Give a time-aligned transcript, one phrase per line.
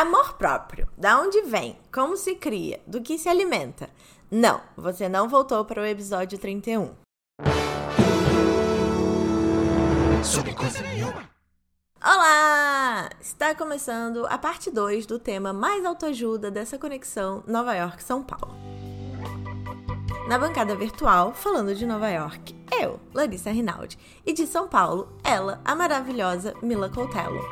[0.00, 0.88] Amor próprio.
[0.96, 1.76] Da onde vem?
[1.92, 2.80] Como se cria?
[2.86, 3.90] Do que se alimenta?
[4.30, 6.94] Não, você não voltou para o episódio 31.
[10.24, 11.28] Sobre coisa nenhuma.
[12.02, 13.10] Olá!
[13.20, 18.56] Está começando a parte 2 do tema mais autoajuda dessa conexão Nova York-São Paulo.
[20.26, 25.60] Na bancada virtual, falando de Nova York, eu, Larissa Rinaldi, e de São Paulo, ela,
[25.62, 27.44] a maravilhosa Mila Coutelo.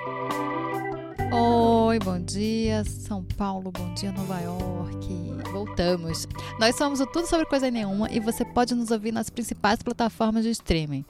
[1.88, 5.08] Oi, bom dia São Paulo, bom dia Nova York.
[5.50, 6.28] Voltamos.
[6.60, 10.44] Nós somos o Tudo Sobre Coisa Nenhuma e você pode nos ouvir nas principais plataformas
[10.44, 11.02] de streaming.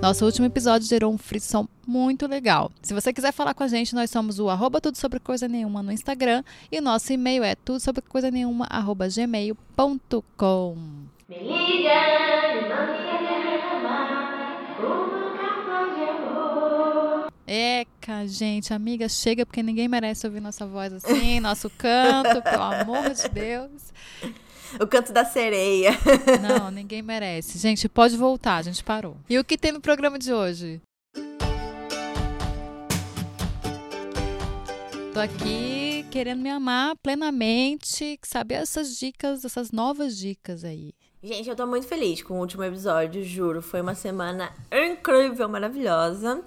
[0.00, 2.70] Nosso último episódio gerou um frisson muito legal.
[2.82, 5.82] Se você quiser falar com a gente, nós somos o arroba tudo sobre coisa nenhuma
[5.82, 10.76] no Instagram e o nosso e-mail é tudo sobre coisa nenhuma arroba gmail.com.
[11.28, 12.00] Me liga,
[12.62, 13.33] me
[17.46, 23.10] Eca, gente, amiga, chega porque ninguém merece ouvir nossa voz assim, nosso canto, pelo amor
[23.10, 23.92] de Deus.
[24.80, 25.90] O canto da sereia.
[26.40, 27.58] Não, ninguém merece.
[27.58, 29.16] Gente, pode voltar, a gente parou.
[29.28, 30.80] E o que tem no programa de hoje?
[35.12, 40.92] Tô aqui querendo me amar plenamente, saber essas dicas, essas novas dicas aí.
[41.22, 43.62] Gente, eu tô muito feliz com o último episódio, juro.
[43.62, 46.42] Foi uma semana incrível, maravilhosa.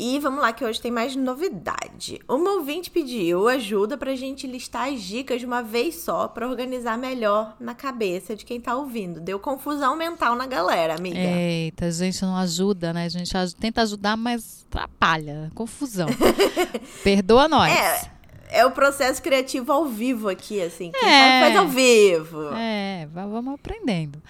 [0.00, 2.20] E vamos lá, que hoje tem mais novidade.
[2.28, 6.96] Uma ouvinte pediu ajuda pra gente listar as dicas de uma vez só para organizar
[6.96, 9.20] melhor na cabeça de quem tá ouvindo.
[9.20, 11.18] Deu confusão mental na galera, amiga.
[11.18, 13.06] Eita, a gente não ajuda, né?
[13.06, 15.50] A gente tenta ajudar, mas atrapalha.
[15.52, 16.08] Confusão.
[17.02, 17.72] Perdoa nós.
[17.72, 18.18] É.
[18.50, 20.92] É o processo criativo ao vivo aqui, assim.
[20.92, 22.50] Quem é, faz ao vivo.
[22.54, 24.22] É, vamos aprendendo.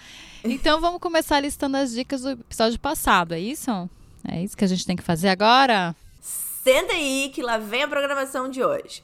[0.42, 3.88] Então vamos começar listando as dicas do episódio passado, é isso?
[4.26, 5.94] É isso que a gente tem que fazer agora?
[6.20, 9.02] Senta aí que lá vem a programação de hoje.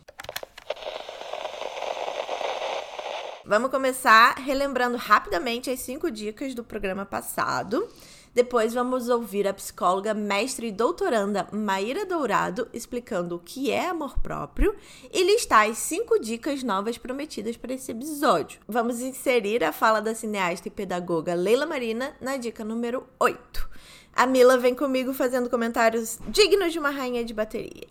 [3.46, 7.86] Vamos começar relembrando rapidamente as cinco dicas do programa passado.
[8.34, 14.18] Depois vamos ouvir a psicóloga, mestre e doutoranda Maíra Dourado explicando o que é amor
[14.18, 14.74] próprio
[15.12, 18.58] e listar as cinco dicas novas prometidas para esse episódio.
[18.66, 23.68] Vamos inserir a fala da cineasta e pedagoga Leila Marina na dica número 8.
[24.16, 27.88] A Mila vem comigo fazendo comentários dignos de uma rainha de bateria.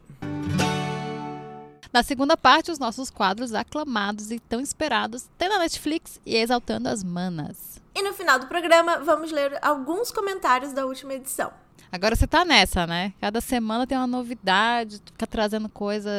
[1.91, 6.87] Na segunda parte, os nossos quadros aclamados e tão esperados, tem na Netflix e exaltando
[6.87, 7.81] as manas.
[7.93, 11.51] E no final do programa, vamos ler alguns comentários da última edição.
[11.91, 13.13] Agora você tá nessa, né?
[13.21, 16.09] Cada semana tem uma novidade, fica trazendo coisa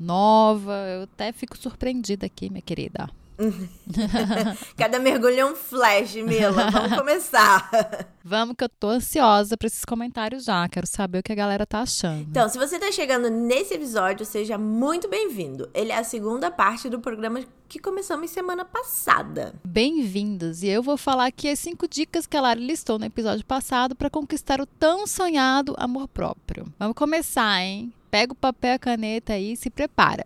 [0.00, 0.72] nova.
[0.88, 3.08] Eu até fico surpreendida aqui, minha querida.
[4.76, 6.70] Cada mergulho é um flash, Mila.
[6.70, 7.68] Vamos começar.
[8.24, 10.68] Vamos, que eu tô ansiosa para esses comentários já.
[10.68, 12.22] Quero saber o que a galera tá achando.
[12.22, 15.68] Então, se você tá chegando nesse episódio, seja muito bem-vindo.
[15.74, 19.54] Ele é a segunda parte do programa que começamos semana passada.
[19.64, 20.62] Bem-vindos!
[20.62, 23.94] E eu vou falar aqui as cinco dicas que a Lara listou no episódio passado
[23.96, 26.66] para conquistar o tão sonhado amor próprio.
[26.78, 27.92] Vamos começar, hein?
[28.10, 30.24] Pega o papel e a caneta aí e se prepara.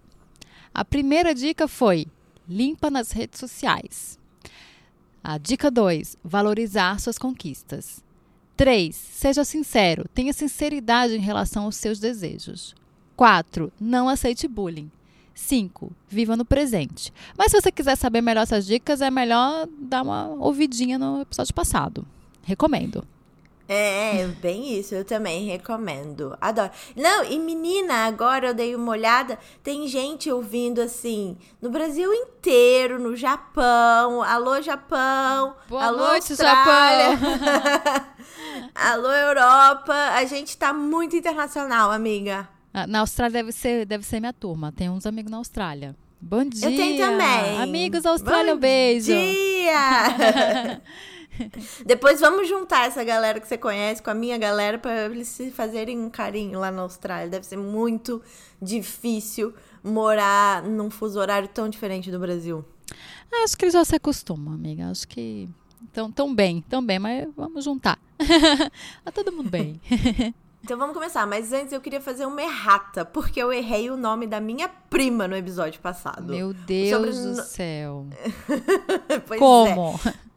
[0.74, 2.06] A primeira dica foi
[2.48, 4.18] limpa nas redes sociais.
[5.22, 8.02] A dica 2: valorizar suas conquistas.
[8.56, 8.94] 3.
[8.94, 12.74] Seja sincero, tenha sinceridade em relação aos seus desejos.
[13.14, 13.72] 4.
[13.80, 14.90] Não aceite bullying.
[15.34, 15.92] 5.
[16.08, 17.12] Viva no presente.
[17.36, 21.54] Mas se você quiser saber melhor essas dicas, é melhor dar uma ouvidinha no episódio
[21.54, 22.06] passado.
[22.42, 23.06] Recomendo.
[23.70, 26.34] É, bem isso, eu também recomendo.
[26.40, 26.70] Adoro.
[26.96, 32.98] Não, e menina, agora eu dei uma olhada, tem gente ouvindo assim, no Brasil inteiro,
[32.98, 34.22] no Japão.
[34.22, 35.54] Alô, Japão.
[35.68, 37.16] Boa Alô, noite, Austrália.
[37.18, 38.04] Japão.
[38.74, 39.92] Alô, Europa.
[40.14, 42.48] A gente tá muito internacional, amiga.
[42.72, 44.72] Ah, na Austrália deve ser, deve ser minha turma.
[44.72, 45.94] Tem uns amigos na Austrália.
[46.20, 46.70] Bom dia.
[46.70, 47.60] Eu tenho também.
[47.60, 49.12] Amigos Austrália, Bom um beijo.
[49.12, 50.80] Bom dia.
[51.84, 55.50] Depois vamos juntar essa galera que você conhece com a minha galera para eles se
[55.50, 57.28] fazerem um carinho lá na Austrália.
[57.28, 58.22] Deve ser muito
[58.60, 62.64] difícil morar num fuso horário tão diferente do Brasil.
[63.44, 64.90] Acho que eles já se acostumam, amiga.
[64.90, 65.48] Acho que
[65.84, 67.98] estão tão bem, tão bem, mas vamos juntar.
[69.04, 69.80] tá todo mundo bem.
[70.60, 74.26] Então vamos começar, mas antes eu queria fazer uma errata, porque eu errei o nome
[74.26, 76.30] da minha prima no episódio passado.
[76.30, 77.32] Meu Deus Sobre...
[77.36, 78.06] do céu.
[79.38, 79.98] Como?
[80.04, 80.27] É.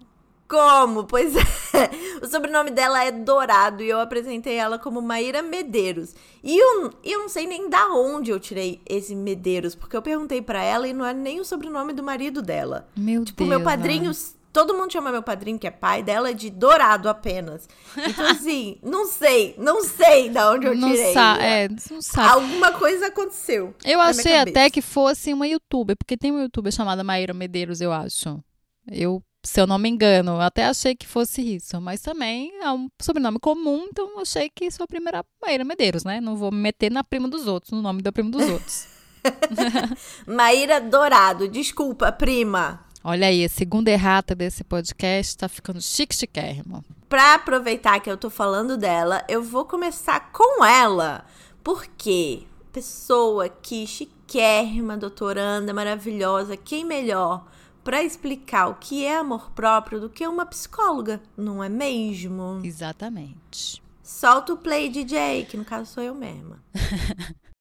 [0.52, 1.06] Como?
[1.06, 1.90] Pois é.
[2.22, 6.14] O sobrenome dela é Dourado e eu apresentei ela como Maíra Medeiros.
[6.44, 10.42] E eu, eu não sei nem da onde eu tirei esse Medeiros, porque eu perguntei
[10.42, 12.90] para ela e não é nem o sobrenome do marido dela.
[12.98, 13.50] Meu tipo, Deus.
[13.50, 14.12] meu padrinho
[14.52, 17.70] Todo mundo chama meu padrinho, que é pai dela, de dourado apenas.
[17.96, 21.14] Então, assim, não sei, não sei de onde eu tirei.
[21.14, 22.30] Não, é, não sabe.
[22.34, 23.74] Alguma coisa aconteceu.
[23.86, 27.94] Eu achei até que fosse uma youtuber, porque tem uma youtuber chamada Maíra Medeiros, eu
[27.94, 28.44] acho.
[28.92, 31.80] Eu, se eu não me engano, eu até achei que fosse isso.
[31.82, 36.22] Mas também é um sobrenome comum, então achei que sua prima era Maíra Medeiros, né?
[36.22, 38.88] Não vou me meter na prima dos outros, no nome da prima dos outros.
[40.28, 42.86] Maíra Dourado, desculpa, prima.
[43.04, 46.86] Olha aí, a segunda errata desse podcast tá ficando chique chiquérrimo.
[47.10, 51.26] Pra aproveitar que eu tô falando dela, eu vou começar com ela.
[51.64, 57.46] Porque pessoa que chiquérrima, doutoranda, maravilhosa, quem melhor
[57.84, 62.62] para explicar o que é amor próprio do que uma psicóloga, não é mesmo?
[62.64, 63.82] Exatamente.
[64.04, 66.64] Solta o play, DJ, que no caso sou eu mesma.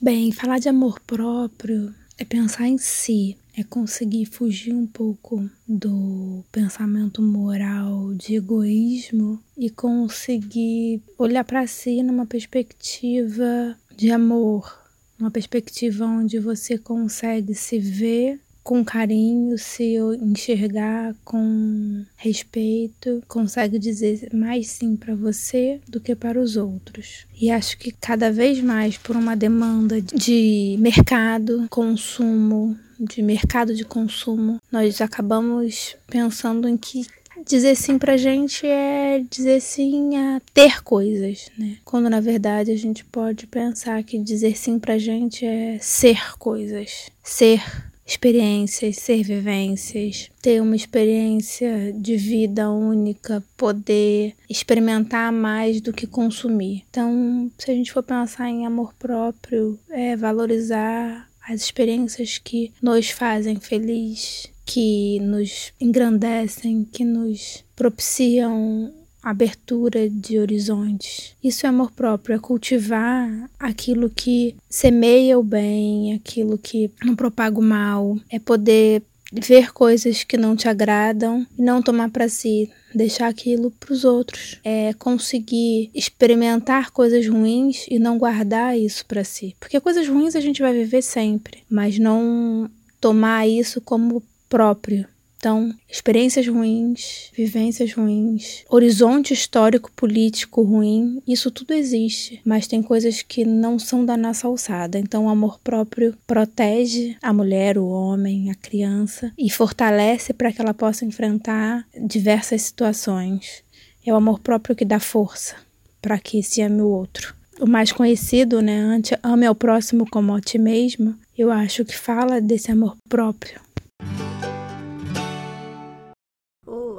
[0.00, 6.44] Bem, falar de amor próprio é pensar em si, é conseguir fugir um pouco do
[6.50, 14.82] pensamento moral de egoísmo e conseguir olhar para si numa perspectiva de amor,
[15.18, 24.30] uma perspectiva onde você consegue se ver com carinho, se enxergar com respeito, consegue dizer
[24.32, 27.26] mais sim para você do que para os outros.
[27.38, 33.84] E acho que cada vez mais por uma demanda de mercado, consumo, de mercado de
[33.84, 37.06] consumo, nós acabamos pensando em que
[37.46, 41.76] dizer sim pra gente é dizer sim a ter coisas, né?
[41.84, 47.10] Quando na verdade a gente pode pensar que dizer sim pra gente é ser coisas,
[47.22, 47.60] ser
[48.06, 56.84] experiências, ser vivências, ter uma experiência de vida única, poder experimentar mais do que consumir.
[56.90, 63.10] Então, se a gente for pensar em amor próprio, é valorizar as experiências que nos
[63.10, 68.92] fazem feliz, que nos engrandecem, que nos propiciam
[69.22, 71.34] abertura de horizontes.
[71.42, 77.58] Isso é amor próprio, é cultivar aquilo que semeia o bem, aquilo que não propaga
[77.58, 79.02] o mal, é poder
[79.32, 84.04] ver coisas que não te agradam e não tomar para si, deixar aquilo para os
[84.04, 84.58] outros.
[84.64, 89.56] É conseguir experimentar coisas ruins e não guardar isso para si.
[89.58, 92.70] Porque coisas ruins a gente vai viver sempre, mas não
[93.00, 95.06] tomar isso como próprio.
[95.44, 103.20] Então, experiências ruins, vivências ruins, horizonte histórico político ruim, isso tudo existe, mas tem coisas
[103.20, 104.98] que não são da nossa alçada.
[104.98, 110.62] Então, o amor próprio protege a mulher, o homem, a criança e fortalece para que
[110.62, 113.62] ela possa enfrentar diversas situações.
[114.02, 115.56] É o amor próprio que dá força
[116.00, 117.34] para que se ame o outro.
[117.60, 122.40] O mais conhecido, né, ame ao próximo como a ti mesmo, eu acho que fala
[122.40, 123.60] desse amor próprio.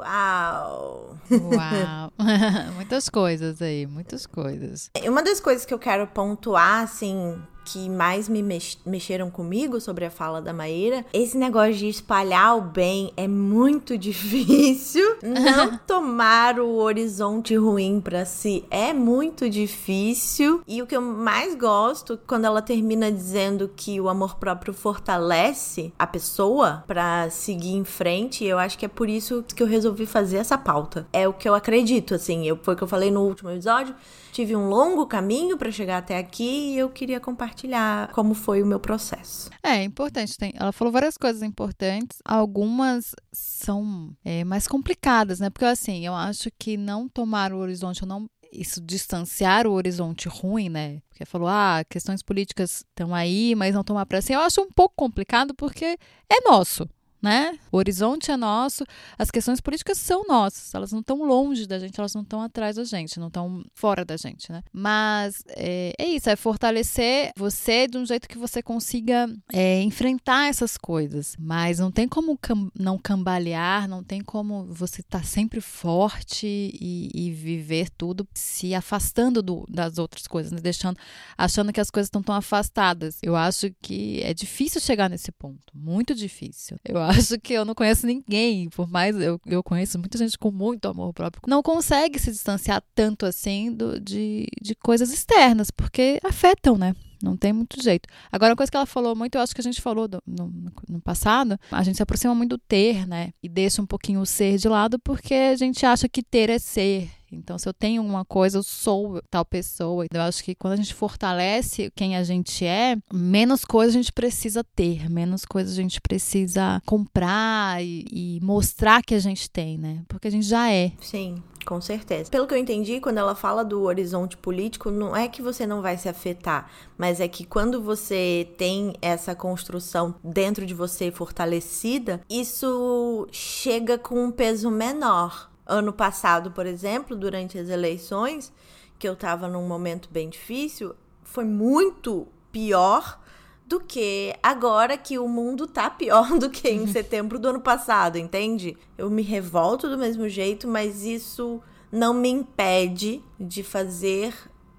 [0.06, 1.18] Uau!
[1.32, 2.14] Uau!
[2.76, 4.92] muitas coisas aí, muitas coisas.
[5.04, 10.06] Uma das coisas que eu quero pontuar, assim, que mais me mex mexeram comigo sobre
[10.06, 15.18] a fala da Maíra, esse negócio de espalhar o bem é muito difícil.
[15.22, 20.62] Não tomar o horizonte ruim para si é muito difícil.
[20.68, 25.92] E o que eu mais gosto quando ela termina dizendo que o amor próprio fortalece
[25.98, 30.06] a pessoa para seguir em frente, eu acho que é por isso que eu resolvi
[30.06, 31.08] fazer essa pauta.
[31.12, 33.96] É o que eu acredito, assim, eu, foi o que eu falei no último episódio
[34.36, 38.66] tive um longo caminho para chegar até aqui e eu queria compartilhar como foi o
[38.66, 39.50] meu processo.
[39.64, 40.38] É, importante.
[40.38, 42.20] Tem, ela falou várias coisas importantes.
[42.26, 45.50] Algumas são é, mais complicadas, né?
[45.50, 50.68] Porque assim, eu acho que não tomar o horizonte, não isso distanciar o horizonte ruim,
[50.68, 51.02] né?
[51.10, 54.34] Porque falou, ah, questões políticas estão aí, mas não tomar para si.
[54.34, 55.98] Eu acho um pouco complicado porque
[56.30, 56.88] é nosso
[57.26, 57.58] né?
[57.72, 58.86] O horizonte é nosso,
[59.18, 62.76] as questões políticas são nossas, elas não estão longe da gente, elas não estão atrás
[62.76, 64.62] da gente, não estão fora da gente, né?
[64.72, 70.50] Mas é, é, isso, é fortalecer você de um jeito que você consiga é, enfrentar
[70.50, 71.36] essas coisas.
[71.40, 76.46] Mas não tem como cam não cambalear, não tem como você estar tá sempre forte
[76.46, 80.60] e, e, viver tudo se afastando do, das outras coisas, né?
[80.62, 80.98] deixando,
[81.36, 83.18] achando que as coisas estão tão afastadas.
[83.24, 86.78] Eu acho que é difícil chegar nesse ponto, muito difícil.
[86.86, 90.38] Eu acho acho que eu não conheço ninguém, por mais eu, eu conheço muita gente
[90.38, 95.72] com muito amor próprio, não consegue se distanciar tanto assim do, de, de coisas externas,
[95.72, 96.96] porque afetam, né?
[97.24, 98.08] Não tem muito jeito.
[98.32, 100.54] Agora, uma coisa que ela falou muito, eu acho que a gente falou do, no,
[100.88, 103.32] no, passado, a gente se aproxima muito do ter, né?
[103.42, 106.60] E deixa um pouquinho o ser de lado, porque a gente acha que ter é
[106.60, 110.06] ser Então, se eu tenho uma coisa, eu sou tal pessoa.
[110.12, 114.12] Eu acho que quando a gente fortalece quem a gente é, menos coisa a gente
[114.12, 119.78] precisa ter, menos coisa a gente precisa comprar e, e mostrar que a gente tem,
[119.78, 120.04] né?
[120.08, 120.92] Porque a gente já é.
[121.00, 121.42] Sim.
[121.66, 122.30] Com certeza.
[122.30, 125.82] Pelo que eu entendi, quando ela fala do horizonte político, não é que você não
[125.82, 132.22] vai se afetar, mas é que quando você tem essa construção dentro de você fortalecida,
[132.30, 135.50] isso chega com um peso menor.
[135.66, 138.54] Ano passado, por exemplo, durante as eleições,
[139.00, 143.20] que eu tava num momento bem difícil, foi muito pior
[143.68, 148.18] do que agora que o mundo tá pior do que em setembro do ano passado,
[148.18, 148.78] entende?
[148.98, 154.34] Eu me revolto do mesmo jeito, mas isso não me impede de fazer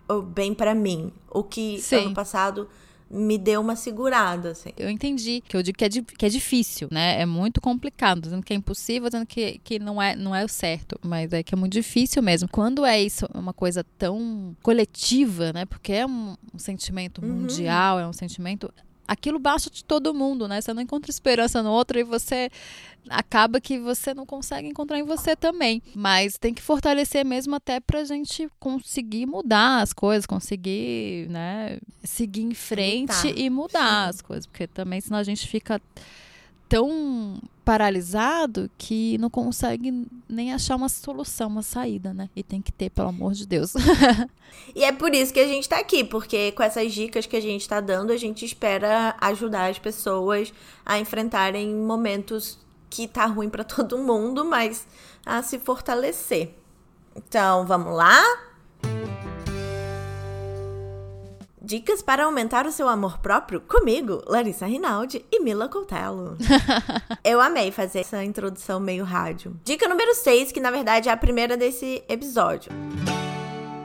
[0.08, 1.12] o bem para mim.
[1.28, 1.96] O que Sim.
[1.96, 2.68] ano passado
[3.10, 4.70] me deu uma segurada, assim.
[4.76, 7.20] Eu entendi, que eu digo que é, que é difícil, né?
[7.20, 10.48] É muito complicado, dizendo que é impossível, dizendo que, que não, é, não é o
[10.48, 12.48] certo, mas é que é muito difícil mesmo.
[12.48, 15.64] Quando é isso uma coisa tão coletiva, né?
[15.64, 17.32] Porque é um, um sentimento uhum.
[17.32, 18.72] mundial, é um sentimento
[19.06, 20.60] aquilo baixa de todo mundo, né?
[20.60, 22.50] Você não encontra esperança no outro e você
[23.08, 25.82] acaba que você não consegue encontrar em você também.
[25.94, 32.42] Mas tem que fortalecer mesmo até pra gente conseguir mudar as coisas, conseguir, né, seguir
[32.42, 34.10] em frente e mudar Sim.
[34.10, 35.80] as coisas, porque também senão a gente fica
[36.68, 42.30] tão paralisado que não consegue nem achar uma solução, uma saída, né?
[42.36, 43.74] E tem que ter, pelo amor de Deus.
[44.72, 47.42] e é por isso que a gente tá aqui, porque com essas dicas que a
[47.42, 50.54] gente tá dando, a gente espera ajudar as pessoas
[50.84, 52.56] a enfrentarem momentos
[52.88, 54.86] que tá ruim para todo mundo, mas
[55.26, 56.54] a se fortalecer.
[57.16, 58.22] Então, vamos lá?
[61.66, 66.36] Dicas para aumentar o seu amor próprio comigo, Larissa Rinaldi e Mila Coutelo.
[67.24, 69.58] Eu amei fazer essa introdução meio rádio.
[69.64, 72.70] Dica número 6, que na verdade é a primeira desse episódio.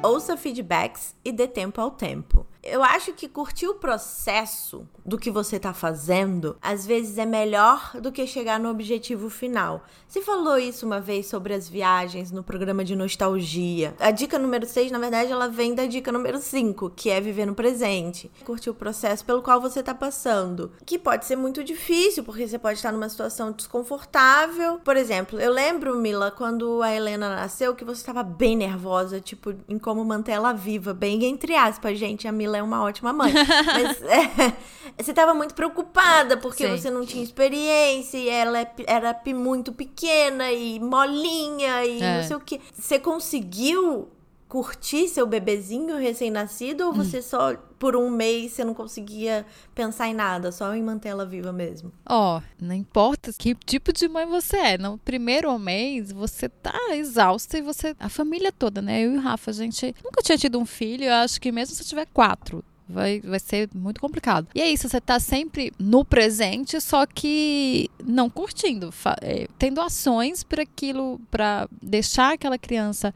[0.04, 2.46] Ouça feedbacks e dê tempo ao tempo.
[2.64, 7.92] Eu acho que curtir o processo do que você tá fazendo, às vezes é melhor
[8.00, 9.84] do que chegar no objetivo final.
[10.08, 13.96] Você falou isso uma vez sobre as viagens no programa de nostalgia.
[14.00, 17.48] A dica número 6, na verdade, ela vem da dica número 5, que é viver
[17.48, 18.30] no presente.
[18.46, 20.72] Curtir o processo pelo qual você tá passando.
[20.86, 24.80] Que pode ser muito difícil, porque você pode estar numa situação desconfortável.
[24.84, 29.56] Por exemplo, eu lembro, Mila, quando a Helena nasceu, que você estava bem nervosa, tipo,
[29.68, 32.28] em como manter ela viva, bem entre aspas, gente.
[32.28, 33.34] A Mila Camila é uma ótima mãe.
[33.34, 34.54] Mas é,
[34.98, 36.78] você estava muito preocupada porque Sim.
[36.78, 42.18] você não tinha experiência e ela é era muito pequena e molinha e é.
[42.18, 42.60] não sei o que.
[42.74, 44.10] Você conseguiu
[44.52, 47.22] curtir seu bebezinho recém-nascido ou você hum.
[47.22, 51.54] só por um mês você não conseguia pensar em nada, só em manter ela viva
[51.54, 51.90] mesmo?
[52.06, 56.78] Ó, oh, não importa que tipo de mãe você é, no primeiro mês você tá
[56.92, 59.06] exausta e você a família toda, né?
[59.06, 61.74] Eu e o Rafa, a gente nunca tinha tido um filho, eu acho que mesmo
[61.74, 64.50] se tiver quatro, vai, vai ser muito complicado.
[64.54, 70.44] E é isso, você tá sempre no presente, só que não curtindo, é, tendo ações
[70.44, 73.14] para aquilo, para deixar aquela criança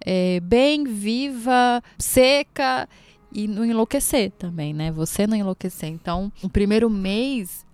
[0.00, 2.88] é, bem, viva, seca
[3.32, 4.90] e não enlouquecer também, né?
[4.90, 5.88] Você não enlouquecer.
[5.88, 7.64] Então, o primeiro mês,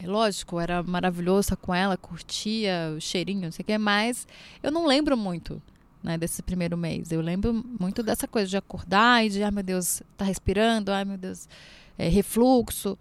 [0.00, 4.26] é lógico, era maravilhoso com ela, curtia o cheirinho, não sei o que, mas
[4.62, 5.60] eu não lembro muito.
[6.04, 7.12] Né, desse primeiro mês.
[7.12, 11.04] Eu lembro muito dessa coisa de acordar e de, ai meu Deus, tá respirando, ai
[11.04, 11.48] meu Deus,
[11.96, 12.98] é, refluxo,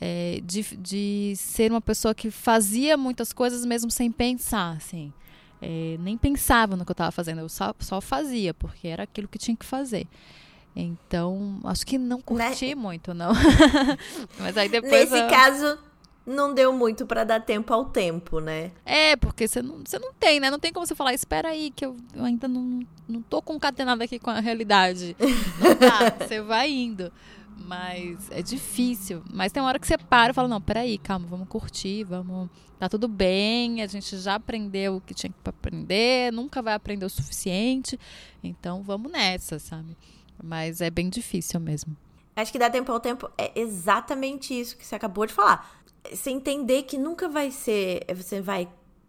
[0.00, 5.12] é, de, de ser uma pessoa que fazia muitas coisas mesmo sem pensar, assim
[5.66, 9.26] é, nem pensava no que eu estava fazendo, eu só, só fazia, porque era aquilo
[9.26, 10.06] que tinha que fazer.
[10.76, 12.74] Então, acho que não curti né?
[12.74, 13.32] muito, não.
[14.38, 15.10] Mas aí depois.
[15.10, 15.28] Nesse eu...
[15.28, 15.78] caso,
[16.26, 18.72] não deu muito para dar tempo ao tempo, né?
[18.84, 20.50] É, porque você não, você não tem, né?
[20.50, 24.04] Não tem como você falar, espera aí, que eu, eu ainda não, não tô concatenada
[24.04, 25.16] aqui com a realidade.
[25.58, 27.10] Não dá, você vai indo.
[27.56, 29.22] Mas é difícil.
[29.32, 32.50] Mas tem uma hora que você para e fala, não, peraí, calma, vamos curtir, vamos.
[32.78, 37.06] Tá tudo bem, a gente já aprendeu o que tinha que aprender, nunca vai aprender
[37.06, 37.98] o suficiente.
[38.42, 39.96] Então vamos nessa, sabe?
[40.42, 41.96] Mas é bem difícil mesmo.
[42.36, 45.82] Acho que dá tempo ao tempo é exatamente isso que você acabou de falar.
[46.10, 48.04] Você entender que nunca vai ser.
[48.14, 48.68] Você vai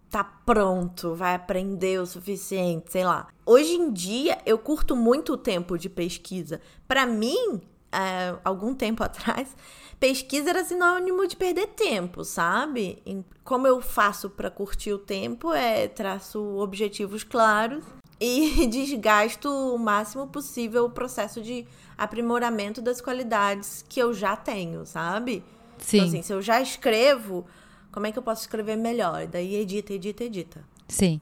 [0.10, 3.28] tá pronto, vai aprender o suficiente, sei lá.
[3.46, 6.62] Hoje em dia, eu curto muito o tempo de pesquisa.
[6.88, 7.60] Para mim,
[7.96, 9.56] é, algum tempo atrás,
[10.00, 13.02] pesquisa era sinônimo de perder tempo, sabe?
[13.44, 17.84] Como eu faço para curtir o tempo é traço objetivos claros
[18.20, 21.66] e desgasto o máximo possível o processo de
[21.98, 25.44] aprimoramento das qualidades que eu já tenho, sabe?
[25.78, 25.98] Sim.
[25.98, 27.46] Então, assim, se eu já escrevo,
[27.92, 29.28] como é que eu posso escrever melhor?
[29.28, 30.64] Daí edita, edita, edita.
[30.88, 31.22] Sim.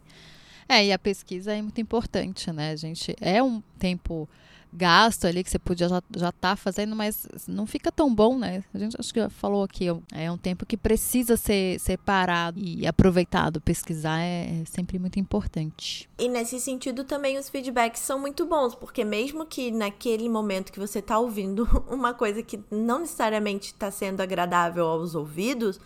[0.68, 2.72] É, e a pesquisa é muito importante, né?
[2.72, 4.28] A gente é um tempo
[4.74, 8.64] gasto ali que você podia já estar tá fazendo, mas não fica tão bom, né?
[8.74, 13.62] A gente acho que falou aqui, é um tempo que precisa ser separado e aproveitado.
[13.62, 16.10] Pesquisar é, é sempre muito importante.
[16.18, 20.80] E nesse sentido também os feedbacks são muito bons, porque mesmo que naquele momento que
[20.80, 25.80] você está ouvindo uma coisa que não necessariamente está sendo agradável aos ouvidos,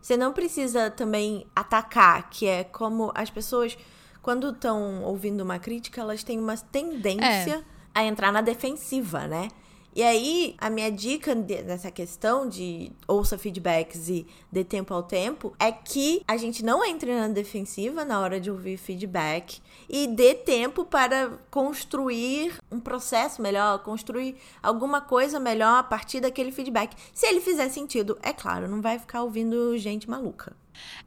[0.00, 3.78] você não precisa também atacar, que é como as pessoas
[4.20, 9.48] quando estão ouvindo uma crítica, elas têm uma tendência é a entrar na defensiva, né?
[9.94, 15.52] E aí, a minha dica nessa questão de ouça feedbacks e dê tempo ao tempo
[15.58, 20.34] é que a gente não entre na defensiva na hora de ouvir feedback e dê
[20.34, 26.96] tempo para construir um processo melhor, construir alguma coisa melhor a partir daquele feedback.
[27.12, 30.56] Se ele fizer sentido, é claro, não vai ficar ouvindo gente maluca.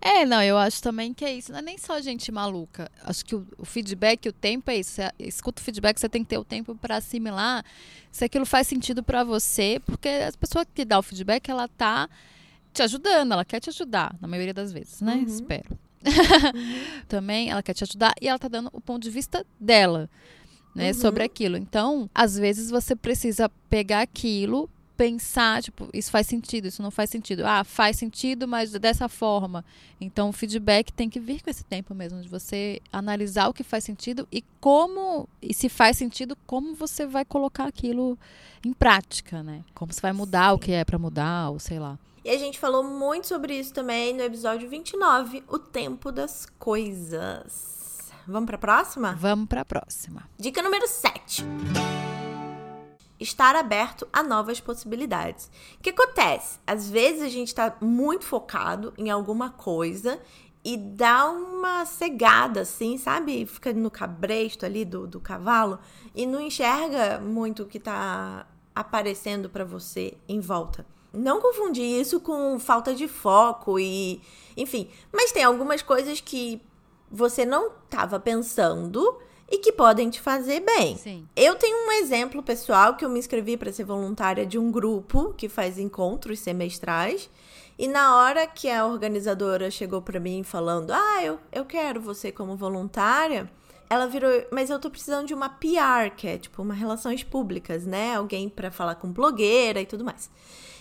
[0.01, 1.51] É, não, eu acho também que é isso.
[1.51, 2.89] Não é nem só gente maluca.
[3.03, 4.91] Acho que o, o feedback, o tempo é isso.
[4.91, 7.63] Você escuta o feedback, você tem que ter o tempo para assimilar
[8.11, 12.09] se aquilo faz sentido para você, porque a pessoa que dá o feedback, ela tá
[12.73, 15.15] te ajudando, ela quer te ajudar, na maioria das vezes, né?
[15.15, 15.23] Uhum.
[15.23, 15.77] Espero.
[16.05, 17.01] Uhum.
[17.09, 20.09] também ela quer te ajudar e ela tá dando o ponto de vista dela.
[20.73, 20.93] Né, uhum.
[20.93, 21.55] sobre aquilo.
[21.55, 27.09] Então, às vezes você precisa pegar aquilo, pensar, tipo, isso faz sentido, isso não faz
[27.09, 27.45] sentido.
[27.45, 29.63] Ah, faz sentido, mas dessa forma.
[29.99, 33.63] Então, o feedback tem que vir com esse tempo mesmo, de você analisar o que
[33.63, 38.17] faz sentido e como, e se faz sentido, como você vai colocar aquilo
[38.65, 39.63] em prática, né?
[39.73, 40.55] Como você vai mudar Sim.
[40.55, 41.97] o que é para mudar, ou sei lá.
[42.23, 47.75] E a gente falou muito sobre isso também no episódio 29, o tempo das coisas.
[48.27, 49.13] Vamos para a próxima?
[49.13, 50.27] Vamos para a próxima.
[50.39, 51.45] Dica número 7
[53.19, 55.49] estar aberto a novas possibilidades.
[55.77, 56.59] O que acontece?
[56.65, 60.19] Às vezes a gente está muito focado em alguma coisa
[60.63, 63.45] e dá uma cegada, assim, sabe?
[63.45, 65.79] Fica no cabresto ali do, do cavalo
[66.13, 70.85] e não enxerga muito o que está aparecendo para você em volta.
[71.13, 74.21] Não confundir isso com falta de foco e,
[74.57, 76.61] enfim, mas tem algumas coisas que
[77.09, 79.17] você não estava pensando
[79.49, 80.97] e que podem te fazer bem.
[80.97, 81.27] Sim.
[81.35, 85.33] Eu tenho um exemplo pessoal que eu me inscrevi para ser voluntária de um grupo
[85.37, 87.29] que faz encontros semestrais.
[87.77, 92.31] E na hora que a organizadora chegou para mim falando: Ah, eu, eu quero você
[92.31, 93.49] como voluntária,
[93.89, 97.85] ela virou, mas eu tô precisando de uma PR, que é tipo uma relações públicas,
[97.85, 98.15] né?
[98.15, 100.29] Alguém para falar com blogueira e tudo mais.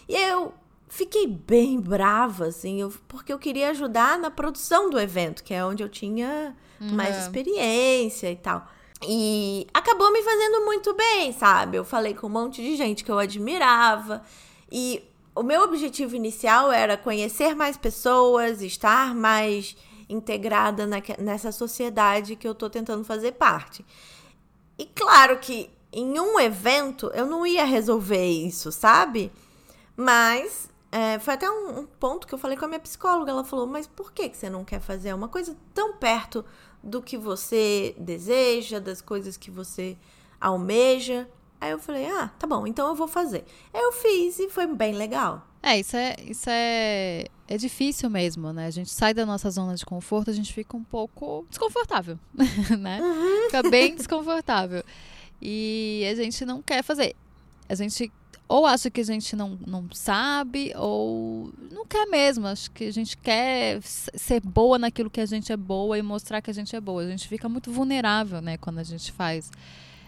[0.09, 0.55] E eu
[0.88, 5.64] fiquei bem brava, assim, eu, porque eu queria ajudar na produção do evento, que é
[5.64, 8.66] onde eu tinha mais experiência e tal.
[9.07, 11.77] E acabou me fazendo muito bem, sabe?
[11.77, 14.23] Eu falei com um monte de gente que eu admirava.
[14.70, 15.03] E
[15.35, 19.77] o meu objetivo inicial era conhecer mais pessoas, estar mais
[20.09, 23.85] integrada na, nessa sociedade que eu tô tentando fazer parte.
[24.79, 29.31] E claro que em um evento eu não ia resolver isso, sabe?
[29.97, 33.33] Mas é, foi até um, um, ponto que eu falei com a minha psicóloga.
[33.33, 36.44] Ela falou: Mas por que, que você não quer fazer uma coisa tão perto
[36.80, 39.96] do que você deseja, das coisas que você
[40.40, 41.28] almeja.
[41.61, 43.44] Aí eu falei, ah, tá bom, então eu vou fazer.
[43.72, 45.44] Eu fiz e foi bem legal.
[45.62, 48.66] É, isso é, isso é, é difícil mesmo, né?
[48.66, 52.18] A gente sai da nossa zona de conforto, a gente fica um pouco desconfortável,
[52.78, 53.00] né?
[53.00, 53.46] Uhum.
[53.46, 54.85] Fica bem desconfortável.
[55.42, 57.16] E a gente não quer fazer.
[57.68, 58.12] A gente
[58.46, 62.46] ou acha que a gente não, não sabe, ou não quer mesmo.
[62.46, 66.42] Acho que a gente quer ser boa naquilo que a gente é boa e mostrar
[66.42, 67.02] que a gente é boa.
[67.02, 69.50] A gente fica muito vulnerável, né, quando a gente faz.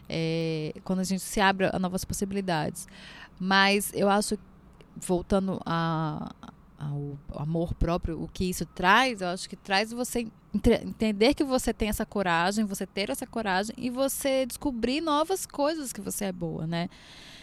[0.09, 2.87] É, quando a gente se abre a novas possibilidades.
[3.40, 4.38] Mas eu acho,
[4.96, 6.33] voltando a,
[6.79, 11.73] ao amor próprio, o que isso traz, eu acho que traz você entender que você
[11.73, 16.33] tem essa coragem, você ter essa coragem e você descobrir novas coisas que você é
[16.33, 16.89] boa, né?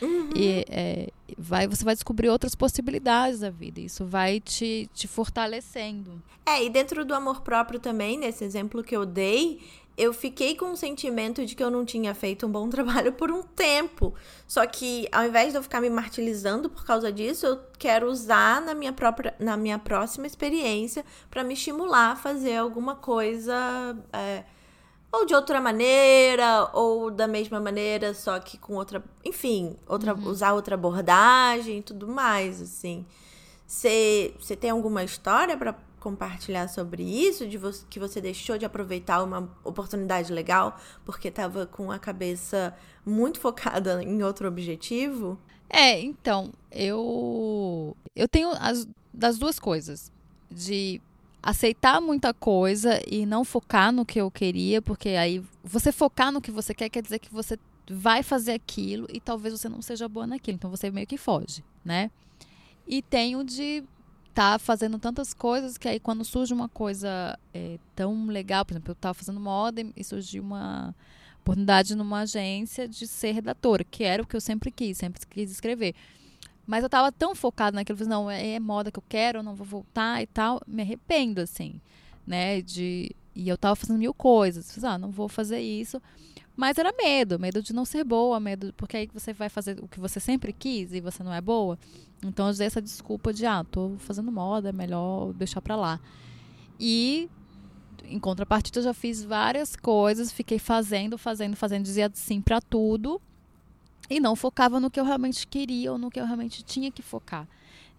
[0.01, 0.29] Uhum.
[0.35, 3.79] E é, vai, você vai descobrir outras possibilidades da vida.
[3.79, 6.21] Isso vai te, te fortalecendo.
[6.45, 9.61] É, e dentro do amor próprio também, nesse exemplo que eu dei,
[9.97, 13.31] eu fiquei com o sentimento de que eu não tinha feito um bom trabalho por
[13.31, 14.13] um tempo.
[14.47, 18.61] Só que ao invés de eu ficar me martirizando por causa disso, eu quero usar
[18.61, 24.43] na minha própria na minha próxima experiência para me estimular a fazer alguma coisa é,
[25.13, 30.27] ou de outra maneira ou da mesma maneira, só que com outra, enfim, outra uhum.
[30.27, 33.05] usar outra abordagem e tudo mais, assim.
[33.67, 37.57] Você tem alguma história para compartilhar sobre isso, de
[37.89, 44.03] que você deixou de aproveitar uma oportunidade legal porque estava com a cabeça muito focada
[44.03, 45.39] em outro objetivo?
[45.69, 50.11] É, então, eu eu tenho as das duas coisas,
[50.51, 50.99] de
[51.41, 56.41] aceitar muita coisa e não focar no que eu queria, porque aí você focar no
[56.41, 57.57] que você quer quer dizer que você
[57.89, 61.63] vai fazer aquilo e talvez você não seja boa naquilo, então você meio que foge,
[61.85, 62.11] né?
[62.87, 63.83] E tenho de
[64.33, 68.91] tá fazendo tantas coisas que aí quando surge uma coisa é, tão legal, por exemplo,
[68.91, 70.95] eu estava fazendo moda e surgiu uma
[71.41, 75.51] oportunidade numa agência de ser redatora, que era o que eu sempre quis, sempre quis
[75.51, 75.93] escrever.
[76.65, 79.43] Mas eu estava tão focada naquilo, falei, não, é, é moda que eu quero, eu
[79.43, 80.61] não vou voltar e tal.
[80.65, 81.79] Me arrependo, assim,
[82.25, 82.61] né?
[82.61, 84.73] De, e eu estava fazendo mil coisas.
[84.73, 86.01] Falei, ah, não vou fazer isso.
[86.55, 89.87] Mas era medo, medo de não ser boa, medo, porque aí você vai fazer o
[89.87, 91.79] que você sempre quis e você não é boa.
[92.23, 95.99] Então eu usei essa desculpa de, ah, tô fazendo moda, é melhor deixar pra lá.
[96.79, 97.27] E
[98.05, 103.21] em contrapartida, eu já fiz várias coisas, fiquei fazendo, fazendo, fazendo, dizia sim para tudo
[104.09, 107.01] e não focava no que eu realmente queria ou no que eu realmente tinha que
[107.01, 107.47] focar.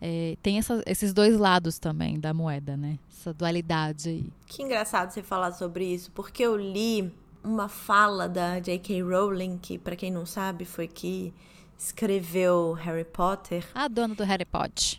[0.00, 2.98] É, tem essa, esses dois lados também da moeda, né?
[3.10, 4.32] Essa dualidade aí.
[4.46, 7.12] Que engraçado você falar sobre isso, porque eu li
[7.44, 9.02] uma fala da J.K.
[9.02, 11.32] Rowling, que, para quem não sabe, foi que
[11.78, 13.66] escreveu Harry Potter.
[13.74, 14.98] A dona do Harry Potter.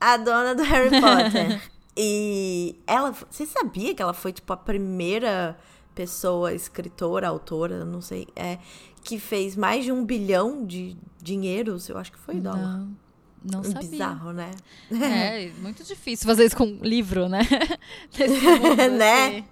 [0.00, 1.70] A dona do Harry Potter.
[1.96, 3.12] e ela.
[3.30, 5.56] Você sabia que ela foi, tipo, a primeira
[5.94, 8.58] pessoa, escritora, autora, não sei, é,
[9.04, 11.88] que fez mais de um bilhão de dinheiros?
[11.88, 12.78] Eu acho que foi dólar.
[12.78, 13.02] Não.
[13.44, 13.90] Não sabia.
[13.90, 14.52] Bizarro, né?
[14.90, 17.40] É, muito difícil fazer isso com livro, né?
[18.96, 19.44] né?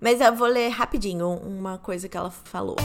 [0.00, 2.76] Mas eu vou ler rapidinho uma coisa que ela falou.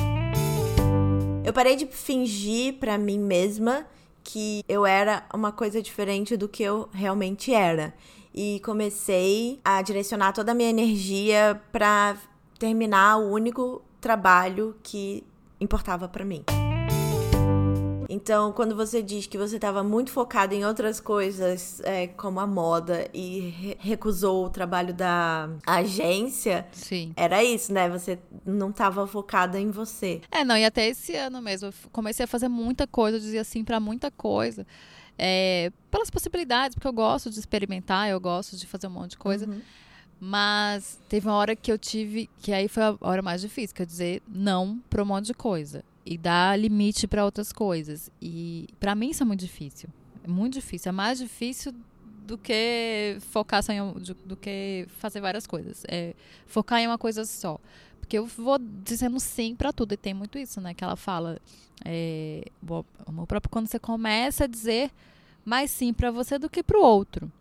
[1.44, 3.86] Eu parei de fingir para mim mesma
[4.24, 7.94] que eu era uma coisa diferente do que eu realmente era.
[8.34, 12.18] E comecei a direcionar toda a minha energia para
[12.58, 15.24] terminar o único trabalho que
[15.60, 16.44] importava para mim.
[18.14, 22.46] Então, quando você diz que você estava muito focado em outras coisas, é, como a
[22.46, 27.12] moda, e re recusou o trabalho da agência, Sim.
[27.16, 27.90] era isso, né?
[27.90, 30.22] Você não estava focada em você.
[30.30, 33.44] É, não, e até esse ano mesmo, eu comecei a fazer muita coisa, eu dizia
[33.44, 34.66] sim para muita coisa.
[35.18, 39.18] É, pelas possibilidades, porque eu gosto de experimentar, eu gosto de fazer um monte de
[39.18, 39.50] coisa.
[39.50, 39.60] Uhum.
[40.20, 43.82] Mas teve uma hora que eu tive, que aí foi a hora mais difícil, que
[43.82, 48.12] eu dizer não para um monte de coisa e dar limite para outras coisas.
[48.22, 49.90] E para mim isso é muito difícil.
[50.24, 50.90] É muito difícil.
[50.90, 51.74] É mais difícil
[52.26, 55.84] do que focar só em, do, do que fazer várias coisas.
[55.88, 56.14] É
[56.46, 57.60] focar em uma coisa só.
[58.00, 59.94] Porque eu vou dizendo sim para tudo.
[59.94, 60.74] E tem muito isso, né?
[60.74, 61.40] Que ela fala.
[61.86, 64.92] É, o próprio quando você começa a dizer
[65.44, 67.32] mais sim para você do que para o outro.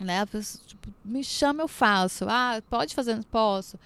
[0.00, 0.24] Né?
[0.26, 2.26] Pessoa, tipo, me chama, eu faço.
[2.28, 3.78] Ah, pode fazer, posso.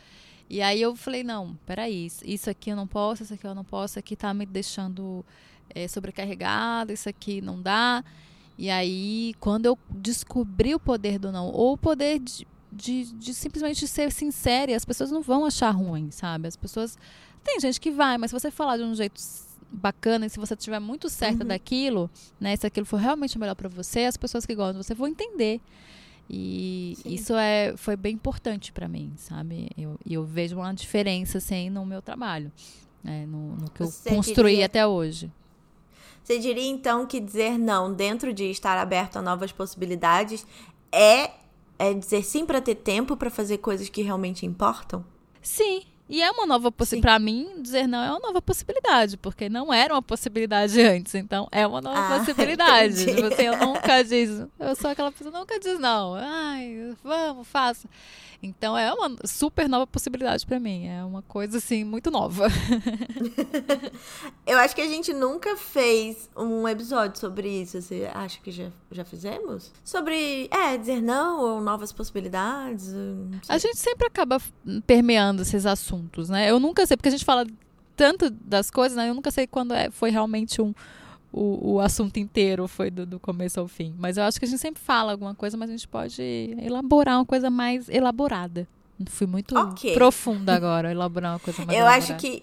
[0.49, 3.65] E aí eu falei, não, peraí, isso aqui eu não posso, isso aqui eu não
[3.65, 5.25] posso, isso aqui tá me deixando
[5.75, 8.05] é, sobrecarregada, isso aqui não dá.
[8.59, 13.35] E aí, quando eu descobri o poder do não, ou o poder de, de, de
[13.35, 16.49] simplesmente ser sincera, as pessoas não vão achar ruim, sabe?
[16.49, 16.97] As pessoas.
[17.45, 19.21] Tem gente que vai, mas se você falar de um jeito
[19.71, 21.49] bacana e se você estiver muito certa uhum.
[21.49, 24.95] daquilo, né, se aquilo for realmente melhor para você, as pessoas que gostam de você
[24.95, 25.61] vão entender.
[26.29, 27.15] E Sim.
[27.15, 29.69] isso é, foi bem importante para mim, sabe?
[29.77, 32.51] E eu, eu, vejo uma diferença, assim, no meu trabalho,
[33.03, 33.25] né?
[33.27, 34.67] no, no que Você eu construí diria...
[34.67, 35.31] até hoje.
[36.25, 40.45] Você diria, então, que dizer não dentro de estar aberto a novas possibilidades
[40.91, 41.31] é,
[41.79, 45.05] é dizer sim para ter tempo para fazer coisas que realmente importam?
[45.41, 47.14] Sim, e é uma nova possibilidade.
[47.14, 51.14] Para mim, dizer não é uma nova possibilidade, porque não era uma possibilidade antes.
[51.14, 53.07] Então, é uma nova ah, possibilidade.
[53.07, 54.31] Tipo Você assim, eu nunca diz.
[54.59, 56.14] Eu sou aquela pessoa que nunca diz não.
[56.14, 57.88] Ai, vamos, faça.
[58.42, 60.87] Então, é uma super nova possibilidade para mim.
[60.87, 62.49] É uma coisa, assim, muito nova.
[64.46, 67.81] eu acho que a gente nunca fez um episódio sobre isso.
[67.81, 69.72] Você acha que já, já fizemos?
[69.83, 72.92] Sobre, é, dizer não ou novas possibilidades?
[73.49, 74.40] A gente sempre acaba
[74.87, 76.51] permeando esses assuntos né?
[76.51, 77.46] Eu nunca sei, porque a gente fala
[77.94, 79.09] tanto das coisas, né?
[79.09, 80.75] Eu nunca sei quando é, foi realmente um,
[81.37, 83.94] o, o assunto inteiro, foi do, do começo ao fim.
[83.99, 86.22] Mas eu acho que a gente sempre fala alguma coisa, mas a gente pode
[86.59, 88.66] elaborar uma coisa mais elaborada.
[89.11, 89.92] Fui muito okay.
[89.92, 92.14] profunda agora, elaborar uma coisa mais Eu elaborada.
[92.14, 92.42] acho que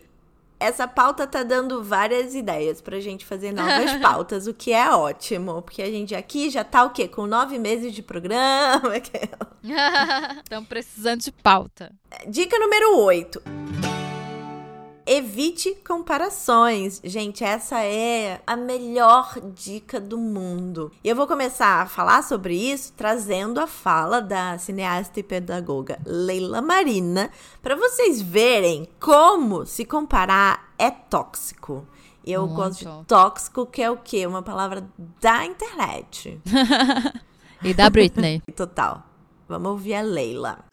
[0.59, 5.63] essa pauta tá dando várias ideias pra gente fazer novas pautas, o que é ótimo.
[5.63, 7.07] Porque a gente aqui já tá o quê?
[7.07, 8.93] Com nove meses de programa.
[10.43, 11.91] Estamos precisando de pauta.
[12.27, 13.41] Dica número oito.
[15.05, 17.01] Evite comparações.
[17.03, 20.91] Gente, essa é a melhor dica do mundo.
[21.03, 25.99] E eu vou começar a falar sobre isso trazendo a fala da cineasta e pedagoga
[26.05, 27.29] Leila Marina
[27.61, 31.85] para vocês verem como se comparar é tóxico.
[32.25, 32.55] Eu Muito.
[32.55, 34.25] gosto de tóxico, que é o quê?
[34.25, 34.87] Uma palavra
[35.19, 36.39] da internet.
[37.61, 38.41] e da Britney.
[38.55, 39.03] Total.
[39.47, 40.72] Vamos ouvir a Leila.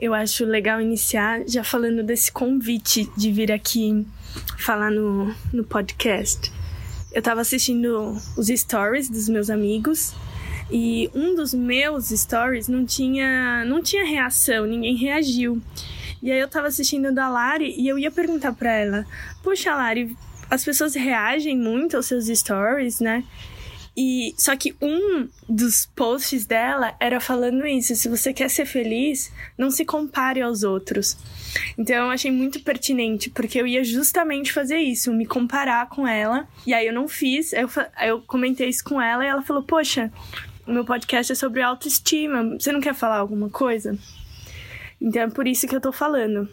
[0.00, 4.06] Eu acho legal iniciar já falando desse convite de vir aqui
[4.56, 6.52] falar no, no podcast.
[7.12, 10.14] Eu tava assistindo os stories dos meus amigos
[10.70, 15.60] e um dos meus stories não tinha, não tinha reação, ninguém reagiu.
[16.22, 19.04] E aí eu tava assistindo da Lari e eu ia perguntar pra ela:
[19.42, 20.16] Poxa, Lari,
[20.48, 23.24] as pessoas reagem muito aos seus stories, né?
[24.00, 29.32] E só que um dos posts dela era falando isso: se você quer ser feliz,
[29.58, 31.16] não se compare aos outros.
[31.76, 36.46] Então eu achei muito pertinente, porque eu ia justamente fazer isso, me comparar com ela.
[36.64, 37.68] E aí eu não fiz, eu,
[38.00, 40.12] eu comentei isso com ela e ela falou: Poxa,
[40.64, 43.98] o meu podcast é sobre autoestima, você não quer falar alguma coisa?
[45.00, 46.48] Então é por isso que eu tô falando.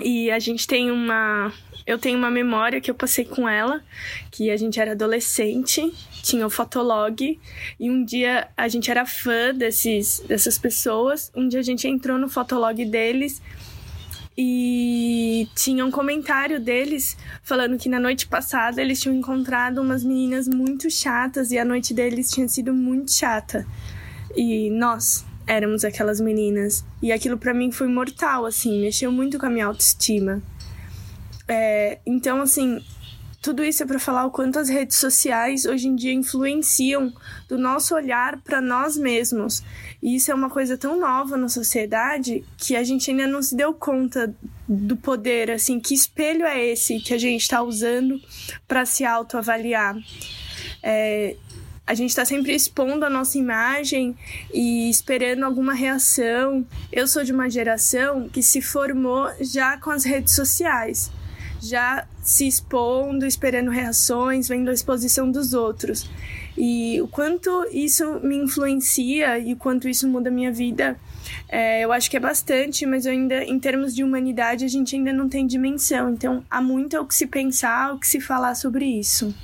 [0.00, 1.52] E a gente tem uma.
[1.88, 3.82] Eu tenho uma memória que eu passei com ela,
[4.30, 5.90] que a gente era adolescente,
[6.22, 7.40] tinha o Fotolog,
[7.80, 11.32] e um dia a gente era fã desses, dessas pessoas.
[11.34, 13.40] Um dia a gente entrou no Fotolog deles
[14.36, 20.46] e tinha um comentário deles falando que na noite passada eles tinham encontrado umas meninas
[20.46, 23.66] muito chatas e a noite deles tinha sido muito chata.
[24.36, 26.84] E nós, éramos aquelas meninas.
[27.02, 30.42] E aquilo para mim foi mortal, assim, mexeu muito com a minha autoestima.
[31.48, 32.80] É, então, assim,
[33.40, 37.12] tudo isso é para falar o quanto as redes sociais hoje em dia influenciam
[37.48, 39.62] do nosso olhar para nós mesmos.
[40.02, 43.56] E isso é uma coisa tão nova na sociedade que a gente ainda não se
[43.56, 44.34] deu conta
[44.68, 48.20] do poder, assim, que espelho é esse que a gente está usando
[48.66, 49.96] para se autoavaliar.
[50.82, 51.36] É,
[51.86, 54.14] a gente está sempre expondo a nossa imagem
[54.52, 56.66] e esperando alguma reação.
[56.92, 61.10] Eu sou de uma geração que se formou já com as redes sociais,
[61.60, 66.08] já se expondo, esperando reações, vendo a exposição dos outros.
[66.56, 70.98] E o quanto isso me influencia e o quanto isso muda a minha vida,
[71.48, 75.12] é, eu acho que é bastante, mas ainda, em termos de humanidade, a gente ainda
[75.12, 76.10] não tem dimensão.
[76.10, 79.34] Então, há muito o que se pensar, o que se falar sobre isso.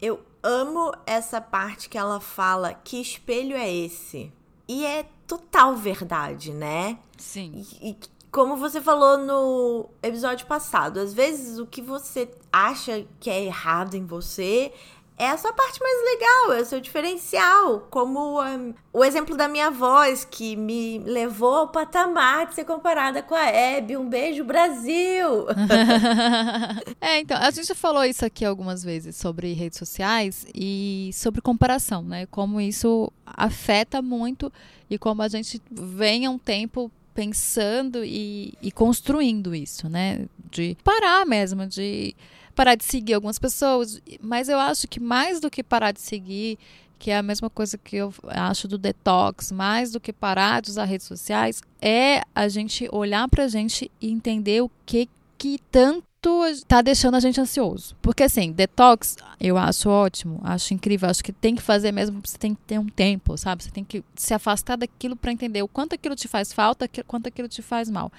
[0.00, 4.32] Eu amo essa parte que ela fala que espelho é esse.
[4.66, 6.98] E é total verdade, né?
[7.16, 7.64] Sim.
[7.80, 7.96] E, e
[8.30, 13.94] como você falou no episódio passado, às vezes o que você acha que é errado
[13.94, 14.72] em você
[15.18, 17.80] é essa parte mais legal, é o seu diferencial.
[17.90, 23.20] Como um, o exemplo da minha voz, que me levou ao patamar de ser comparada
[23.20, 23.96] com a Abby.
[23.96, 25.48] Um beijo, Brasil!
[27.00, 32.02] é, então, a gente falou isso aqui algumas vezes sobre redes sociais e sobre comparação,
[32.02, 32.26] né?
[32.26, 34.52] Como isso afeta muito
[34.88, 40.26] e como a gente vem há um tempo pensando e, e construindo isso, né?
[40.52, 42.14] De parar mesmo, de
[42.54, 46.56] parar de seguir algumas pessoas, mas eu acho que mais do que parar de seguir,
[46.96, 50.70] que é a mesma coisa que eu acho do detox, mais do que parar de
[50.70, 56.07] usar redes sociais, é a gente olhar pra gente e entender o que que tanto
[56.66, 57.96] tá deixando a gente ansioso.
[58.02, 62.36] Porque assim, detox eu acho ótimo, acho incrível, acho que tem que fazer mesmo, você
[62.36, 63.62] tem que ter um tempo, sabe?
[63.62, 67.28] Você tem que se afastar daquilo para entender o quanto aquilo te faz falta, quanto
[67.28, 68.12] aquilo te faz mal.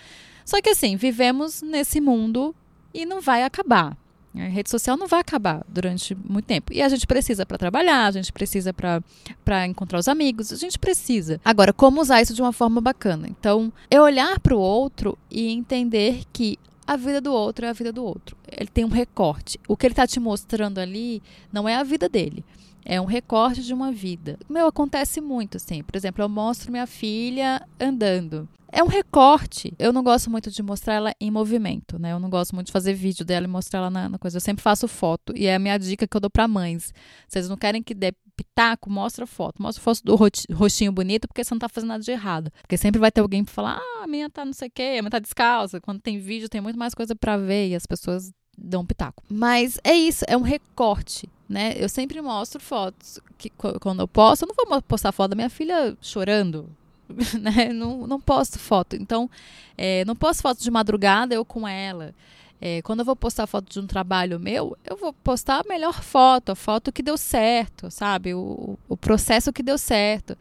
[0.45, 2.55] Só que assim, vivemos nesse mundo
[2.93, 3.97] e não vai acabar.
[4.35, 6.71] A rede social não vai acabar durante muito tempo.
[6.71, 10.77] E a gente precisa para trabalhar, a gente precisa para encontrar os amigos, a gente
[10.77, 11.41] precisa.
[11.43, 13.27] Agora, como usar isso de uma forma bacana?
[13.27, 17.73] Então, é olhar para o outro e entender que a vida do outro é a
[17.73, 18.35] vida do outro.
[18.51, 19.59] Ele tem um recorte.
[19.67, 21.21] O que ele está te mostrando ali
[21.53, 22.43] não é a vida dele.
[22.83, 24.39] É um recorte de uma vida.
[24.49, 25.83] Meu, acontece muito, assim.
[25.83, 28.49] Por exemplo, eu mostro minha filha andando.
[28.71, 29.71] É um recorte.
[29.77, 32.11] Eu não gosto muito de mostrar ela em movimento, né?
[32.11, 34.37] Eu não gosto muito de fazer vídeo dela e mostrar ela na, na coisa.
[34.37, 35.31] Eu sempre faço foto.
[35.35, 36.91] E é a minha dica que eu dou para mães.
[37.27, 38.89] Vocês não querem que dê pitaco?
[38.89, 39.61] Mostra foto.
[39.61, 40.15] Mostra foto do
[40.53, 42.51] rostinho bonito, porque você não tá fazendo nada de errado.
[42.61, 44.97] Porque sempre vai ter alguém pra falar, ah, a minha tá não sei o quê,
[44.97, 45.81] a minha tá descalça.
[45.81, 49.23] Quando tem vídeo, tem muito mais coisa para ver e as pessoas dão pitaco.
[49.29, 51.29] Mas é isso, é um recorte.
[51.47, 51.73] Né?
[51.77, 55.49] Eu sempre mostro fotos que quando eu posto, eu não vou postar foto da minha
[55.49, 56.69] filha chorando,
[57.41, 57.73] né?
[57.73, 58.95] Não, não posto foto.
[58.95, 59.29] Então,
[59.77, 62.13] é, não posto foto de madrugada eu com ela.
[62.61, 66.01] É, quando eu vou postar foto de um trabalho meu, eu vou postar a melhor
[66.03, 68.33] foto, a foto que deu certo, sabe?
[68.33, 70.37] O, o processo que deu certo.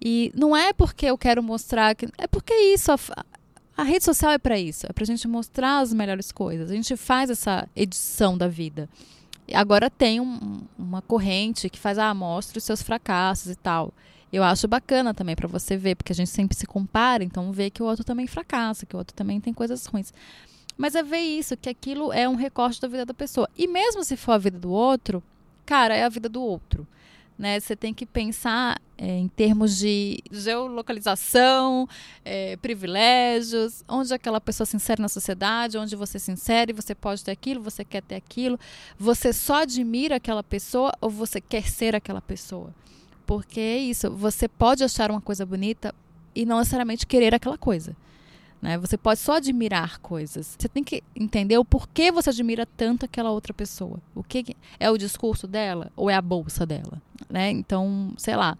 [0.00, 2.06] E não é porque eu quero mostrar que.
[2.18, 2.92] É porque é isso.
[2.92, 2.98] A,
[3.76, 4.86] a rede social é para isso.
[4.86, 6.70] É para a gente mostrar as melhores coisas.
[6.70, 8.88] A gente faz essa edição da vida.
[9.54, 13.94] Agora tem um, uma corrente que faz, ah, mostre os seus fracassos e tal.
[14.30, 17.70] Eu acho bacana também para você ver, porque a gente sempre se compara, então vê
[17.70, 20.12] que o outro também fracassa, que o outro também tem coisas ruins.
[20.78, 23.50] Mas é ver isso, que aquilo é um recorte da vida da pessoa.
[23.58, 25.20] E mesmo se for a vida do outro,
[25.66, 26.86] cara, é a vida do outro.
[27.36, 27.58] Né?
[27.58, 31.88] Você tem que pensar é, em termos de geolocalização,
[32.24, 37.24] é, privilégios, onde aquela pessoa se insere na sociedade, onde você se insere, você pode
[37.24, 38.58] ter aquilo, você quer ter aquilo.
[38.96, 42.72] Você só admira aquela pessoa ou você quer ser aquela pessoa?
[43.26, 45.92] Porque é isso, você pode achar uma coisa bonita
[46.34, 47.96] e não necessariamente querer aquela coisa.
[48.60, 48.76] Né?
[48.78, 50.56] Você pode só admirar coisas.
[50.58, 54.00] Você tem que entender o porquê você admira tanto aquela outra pessoa.
[54.14, 57.50] O que é o discurso dela ou é a bolsa dela, né?
[57.50, 58.58] Então, sei lá,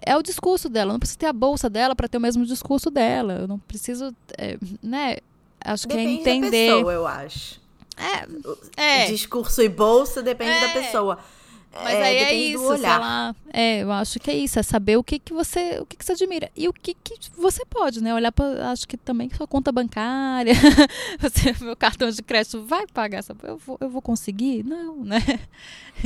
[0.00, 0.90] é o discurso dela.
[0.90, 3.34] Eu não preciso ter a bolsa dela para ter o mesmo discurso dela.
[3.34, 5.18] Eu não preciso, é, né?
[5.60, 6.68] Acho depende que é entender.
[6.68, 7.60] Da pessoa, eu acho.
[7.96, 9.06] É, é.
[9.06, 10.60] Discurso e bolsa depende é.
[10.66, 11.18] da pessoa.
[11.82, 13.34] Mas é, aí é isso, sei lá.
[13.52, 16.04] É, eu acho que é isso, é saber o que, que você, o que, que
[16.04, 18.14] você admira e o que, que você pode, né?
[18.14, 20.52] Olhar para, acho que também sua conta bancária,
[21.18, 24.62] você, meu cartão de crédito vai pagar essa, eu vou, eu vou conseguir?
[24.64, 25.20] Não, né?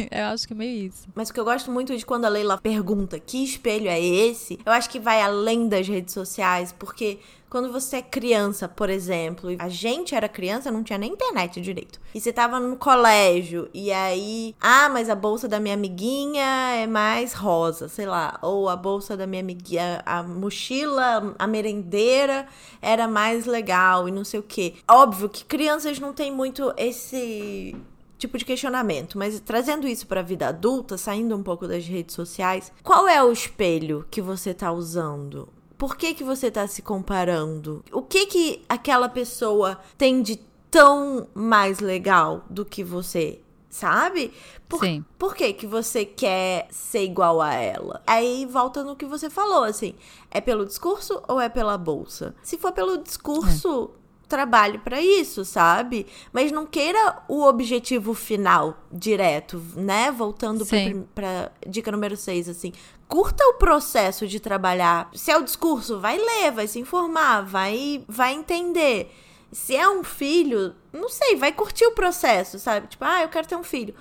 [0.09, 1.09] Eu acho que é meio isso.
[1.17, 4.57] Mas o que eu gosto muito de quando a Leila pergunta que espelho é esse,
[4.65, 7.19] eu acho que vai além das redes sociais, porque
[7.51, 12.01] quando você é criança, por exemplo, a gente era criança, não tinha nem internet direito.
[12.15, 16.45] E você tava no colégio e aí, ah, mas a bolsa da minha amiguinha
[16.77, 22.47] é mais rosa, sei lá, ou a bolsa da minha amiguinha, a mochila, a merendeira
[22.81, 24.75] era mais legal e não sei o quê.
[24.89, 27.75] Óbvio que crianças não têm muito esse
[28.17, 32.15] tipo de questionamento, mas trazendo isso para a vida adulta, saindo um pouco das redes
[32.15, 35.49] sociais, qual é o espelho que você tá usando?
[35.81, 37.83] Por que que você tá se comparando?
[37.91, 40.37] O que que aquela pessoa tem de
[40.71, 43.41] tão mais legal do que você?
[43.71, 44.31] Sabe?
[44.69, 45.03] Por, Sim.
[45.19, 48.03] por que que você quer ser igual a ela?
[48.07, 49.95] Aí volta no que você falou, assim.
[50.31, 52.35] É pelo discurso ou é pela bolsa?
[52.43, 54.00] Se for pelo discurso, é.
[54.31, 56.07] Trabalhe para isso, sabe?
[56.33, 60.11] Mas não queira o objetivo final direto, né?
[60.11, 60.65] Voltando
[61.15, 62.73] para dica número 6, assim
[63.11, 65.11] curta o processo de trabalhar.
[65.13, 69.13] Se é o discurso, vai ler, vai se informar, vai, vai entender.
[69.51, 72.87] Se é um filho, não sei, vai curtir o processo, sabe?
[72.87, 73.97] Tipo, ah, eu quero ter um filho.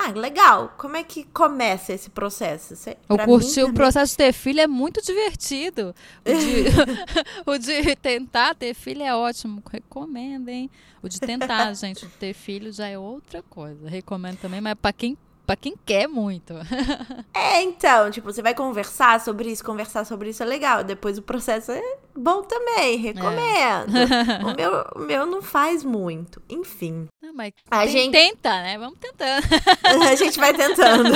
[0.00, 0.74] Ah, legal.
[0.78, 2.76] Como é que começa esse processo?
[2.76, 5.92] Cê, eu curti o processo de ter filho é muito divertido.
[6.24, 6.64] O de,
[7.44, 9.60] o de, tentar ter filho é ótimo.
[9.68, 10.70] Recomendo, hein?
[11.02, 13.88] O de tentar, gente, ter filho já é outra coisa.
[13.88, 16.52] Recomendo também, mas para quem para quem quer muito.
[17.32, 20.84] é, então, tipo, você vai conversar sobre isso, conversar sobre isso é legal.
[20.84, 21.82] Depois o processo é
[22.14, 23.96] bom também, recomendo.
[23.96, 24.44] É.
[24.44, 26.42] o, meu, o meu não faz muito.
[26.50, 27.06] Enfim.
[27.22, 28.76] Não, mas a tem, gente tenta, né?
[28.76, 29.46] Vamos tentando.
[30.06, 31.12] a gente vai tentando.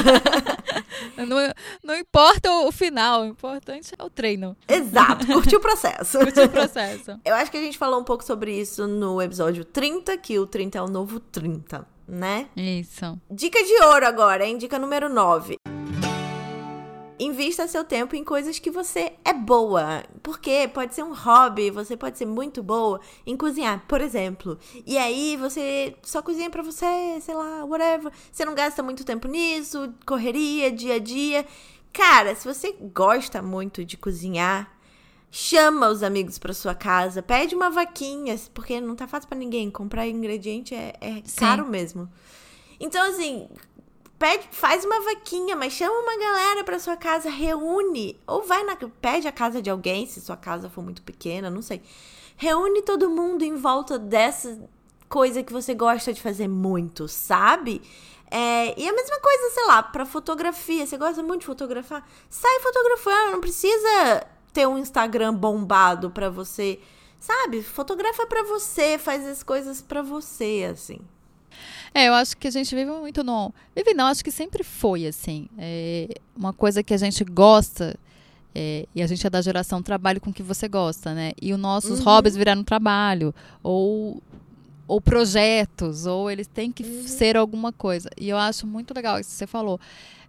[1.28, 1.36] não,
[1.84, 4.56] não importa o final, o importante é o treino.
[4.66, 6.18] Exato, curtir o processo.
[6.18, 7.20] curtir o processo.
[7.22, 10.46] Eu acho que a gente falou um pouco sobre isso no episódio 30, que o
[10.46, 12.48] 30 é o novo 30 né?
[12.54, 13.18] Isso.
[13.30, 14.58] Dica de ouro agora, hein?
[14.58, 15.56] Dica número 9.
[17.18, 20.04] Invista seu tempo em coisas que você é boa.
[20.22, 24.58] Porque pode ser um hobby, você pode ser muito boa em cozinhar, por exemplo.
[24.84, 28.12] E aí você só cozinha para você, sei lá, whatever.
[28.30, 31.46] Você não gasta muito tempo nisso, correria, dia a dia.
[31.92, 34.70] Cara, se você gosta muito de cozinhar,
[35.34, 39.70] chama os amigos para sua casa, pede uma vaquinha, porque não tá fácil para ninguém.
[39.70, 42.06] Comprar ingrediente é, é caro mesmo.
[42.78, 43.48] Então, assim,
[44.18, 48.20] pede, faz uma vaquinha, mas chama uma galera para sua casa, reúne.
[48.26, 48.76] Ou vai na.
[49.00, 51.80] Pede a casa de alguém, se sua casa for muito pequena, não sei.
[52.36, 54.68] Reúne todo mundo em volta dessa
[55.08, 57.80] coisa que você gosta de fazer muito, sabe?
[58.30, 60.86] É, e a mesma coisa, sei lá, pra fotografia.
[60.86, 62.06] Você gosta muito de fotografar?
[62.28, 66.78] Sai fotografando, não precisa ter um Instagram bombado para você,
[67.18, 67.62] sabe?
[67.62, 71.00] Fotografa para você, faz as coisas para você, assim.
[71.94, 73.52] É, eu acho que a gente vive muito no.
[73.76, 75.48] Vive não, acho que sempre foi assim.
[75.58, 77.98] É uma coisa que a gente gosta.
[78.54, 81.32] É, e a gente é da geração trabalho com o que você gosta, né?
[81.40, 82.04] E os nossos uhum.
[82.04, 83.34] hobbies viraram trabalho.
[83.62, 84.22] Ou,
[84.86, 87.06] ou projetos, ou eles têm que uhum.
[87.06, 88.10] ser alguma coisa.
[88.18, 89.78] E eu acho muito legal isso que você falou.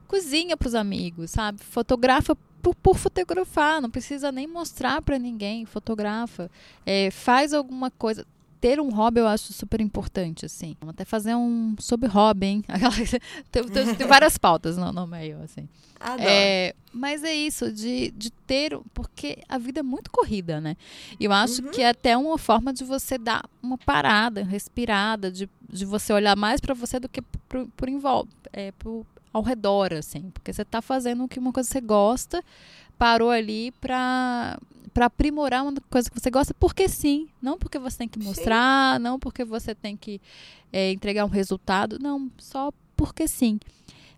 [0.07, 1.63] Cozinha para os amigos, sabe?
[1.63, 6.49] Fotografa por, por fotografar, não precisa nem mostrar para ninguém, fotografa.
[6.85, 8.25] É, faz alguma coisa
[8.61, 10.77] ter um hobby eu acho super importante, assim.
[10.79, 12.63] Vamos até fazer um sobre hobby, hein?
[13.51, 15.67] tem, tem, tem, várias pautas no, no meio, assim.
[15.99, 16.29] Adoro.
[16.29, 18.79] É, mas é isso, de, de ter.
[18.93, 20.77] Porque a vida é muito corrida, né?
[21.19, 21.71] E eu acho uhum.
[21.71, 26.37] que é até uma forma de você dar uma parada, respirada, de, de você olhar
[26.37, 30.29] mais para você do que por, por, envolve, é, por, ao redor, assim.
[30.31, 32.43] Porque você está fazendo que uma coisa que você gosta,
[32.97, 34.57] parou ali para
[34.93, 38.97] para aprimorar uma coisa que você gosta, porque sim, não porque você tem que mostrar,
[38.97, 39.03] sim.
[39.03, 40.21] não porque você tem que
[40.71, 43.59] é, entregar um resultado, não, só porque sim.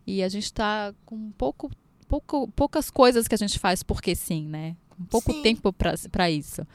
[0.05, 1.71] E a gente está com pouco,
[2.09, 4.75] pouco, poucas coisas que a gente faz porque sim, né?
[4.89, 5.41] Com pouco sim.
[5.41, 6.67] tempo para isso.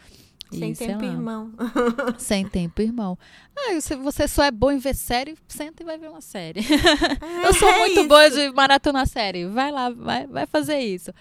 [0.51, 1.53] Sem e, tempo, irmão.
[2.19, 3.19] Sem tempo, irmão.
[3.57, 6.61] Ah, se você só é bom em ver série, senta e vai ver uma série.
[6.61, 9.47] É, eu sou muito é boa de maratona série.
[9.47, 11.13] Vai lá, vai, vai fazer isso.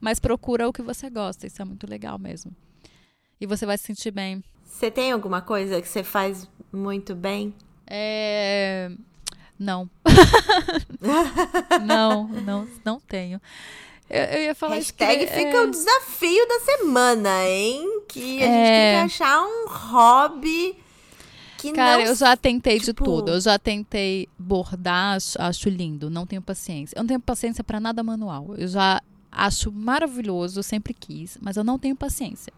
[0.00, 1.46] Mas procura o que você gosta.
[1.46, 2.50] Isso é muito legal mesmo.
[3.40, 4.42] E você vai se sentir bem.
[4.64, 7.54] Você tem alguma coisa que você faz muito bem?
[7.86, 8.90] É.
[9.58, 9.90] Não.
[11.84, 13.40] não, não, não tenho.
[14.10, 15.60] Eu, eu ia falar Hashtag que, fica é...
[15.60, 18.02] o desafio da semana, hein?
[18.08, 18.48] Que a é...
[18.48, 20.76] gente tem que achar um hobby
[21.58, 22.06] que Cara, não...
[22.06, 23.04] eu já tentei tipo...
[23.04, 23.32] de tudo.
[23.32, 26.08] Eu já tentei bordar, acho, acho lindo.
[26.08, 26.96] Não tenho paciência.
[26.96, 28.54] Eu não tenho paciência para nada manual.
[28.56, 32.52] Eu já acho maravilhoso, sempre quis, mas eu não tenho paciência.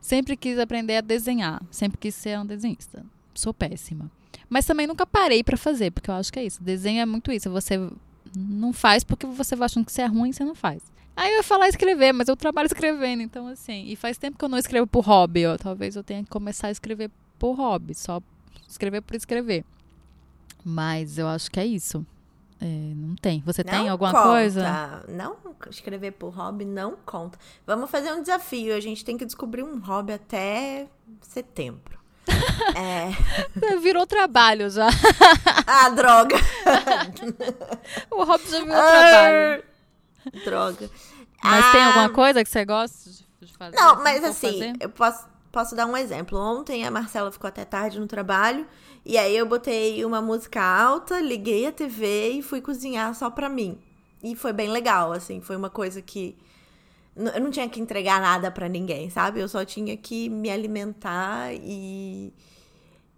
[0.00, 1.60] Sempre quis aprender a desenhar.
[1.70, 3.04] Sempre quis ser um desenhista.
[3.34, 4.10] Sou péssima.
[4.48, 6.62] Mas também nunca parei para fazer, porque eu acho que é isso.
[6.62, 7.50] Desenho é muito isso.
[7.50, 7.90] Você
[8.36, 10.82] não faz porque você vai achando que você é ruim, você não faz.
[11.16, 13.86] Aí eu ia falar escrever, mas eu trabalho escrevendo, então assim.
[13.86, 15.56] E faz tempo que eu não escrevo por hobby, ó.
[15.56, 18.20] Talvez eu tenha que começar a escrever por hobby, só
[18.68, 19.64] escrever por escrever.
[20.64, 22.06] Mas eu acho que é isso.
[22.60, 23.42] É, não tem.
[23.46, 24.24] Você não tem alguma conta.
[24.24, 25.04] coisa?
[25.08, 25.36] Não,
[25.70, 27.38] escrever por hobby não conta.
[27.66, 28.74] Vamos fazer um desafio.
[28.74, 30.88] A gente tem que descobrir um hobby até
[31.22, 31.97] setembro.
[32.74, 33.76] É.
[33.80, 34.88] Virou trabalho já.
[35.70, 36.36] Ah, droga.
[38.10, 39.64] o Hobbs já virou ah, trabalho.
[40.44, 40.90] Droga.
[41.44, 43.76] Mas ah, tem alguma coisa que você gosta de fazer?
[43.76, 44.72] Não, mas assim, fazer?
[44.80, 46.38] eu posso, posso dar um exemplo.
[46.38, 48.66] Ontem a Marcela ficou até tarde no trabalho.
[49.04, 53.48] E aí eu botei uma música alta, liguei a TV e fui cozinhar só pra
[53.50, 53.78] mim.
[54.22, 55.42] E foi bem legal, assim.
[55.42, 56.34] Foi uma coisa que
[57.34, 59.40] eu não tinha que entregar nada para ninguém, sabe?
[59.40, 62.32] Eu só tinha que me alimentar e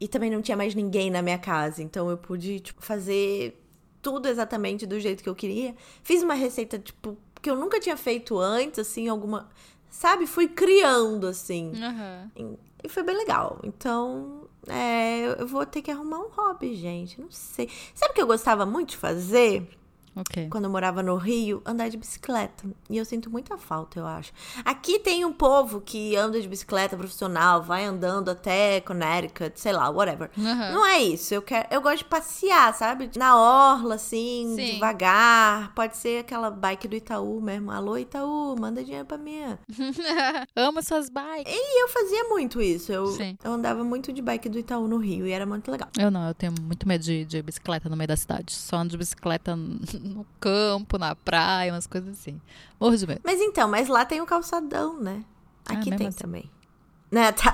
[0.01, 3.63] e também não tinha mais ninguém na minha casa, então eu pude tipo, fazer
[4.01, 5.75] tudo exatamente do jeito que eu queria.
[6.03, 9.49] Fiz uma receita tipo que eu nunca tinha feito antes, assim, alguma,
[9.91, 10.27] sabe?
[10.27, 11.73] Fui criando assim.
[11.75, 12.57] Uhum.
[12.83, 13.59] E foi bem legal.
[13.63, 17.21] Então, é, eu vou ter que arrumar um hobby, gente.
[17.21, 17.69] Não sei.
[17.95, 19.69] Sabe o que eu gostava muito de fazer?
[20.15, 20.49] Okay.
[20.49, 22.65] Quando eu morava no Rio, andar de bicicleta.
[22.89, 24.33] E eu sinto muita falta, eu acho.
[24.65, 29.89] Aqui tem um povo que anda de bicicleta profissional, vai andando até Connecticut, sei lá,
[29.89, 30.31] whatever.
[30.37, 30.73] Uhum.
[30.73, 31.33] Não é isso.
[31.33, 33.11] Eu quero, eu gosto de passear, sabe?
[33.17, 34.75] Na orla, assim, Sim.
[34.75, 35.73] devagar.
[35.75, 37.71] Pode ser aquela bike do Itaú mesmo.
[37.71, 39.41] Alô, Itaú, manda dinheiro pra mim.
[40.57, 41.53] Amo suas bikes.
[41.53, 42.93] E eu fazia muito isso.
[42.93, 45.89] Eu, eu andava muito de bike do Itaú no Rio e era muito legal.
[45.99, 48.53] Eu não, eu tenho muito medo de, de bicicleta no meio da cidade.
[48.53, 49.57] Só ando de bicicleta
[50.01, 52.41] no campo, na praia, umas coisas assim.
[52.79, 53.21] Morro de medo.
[53.25, 55.25] Mas então, mas lá tem o calçadão, né?
[55.69, 56.19] Ah, Aqui ah, tem assim.
[56.19, 56.51] também.
[57.11, 57.53] Né, tá.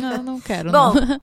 [0.00, 0.72] Não, não quero.
[0.72, 1.20] Bom, não.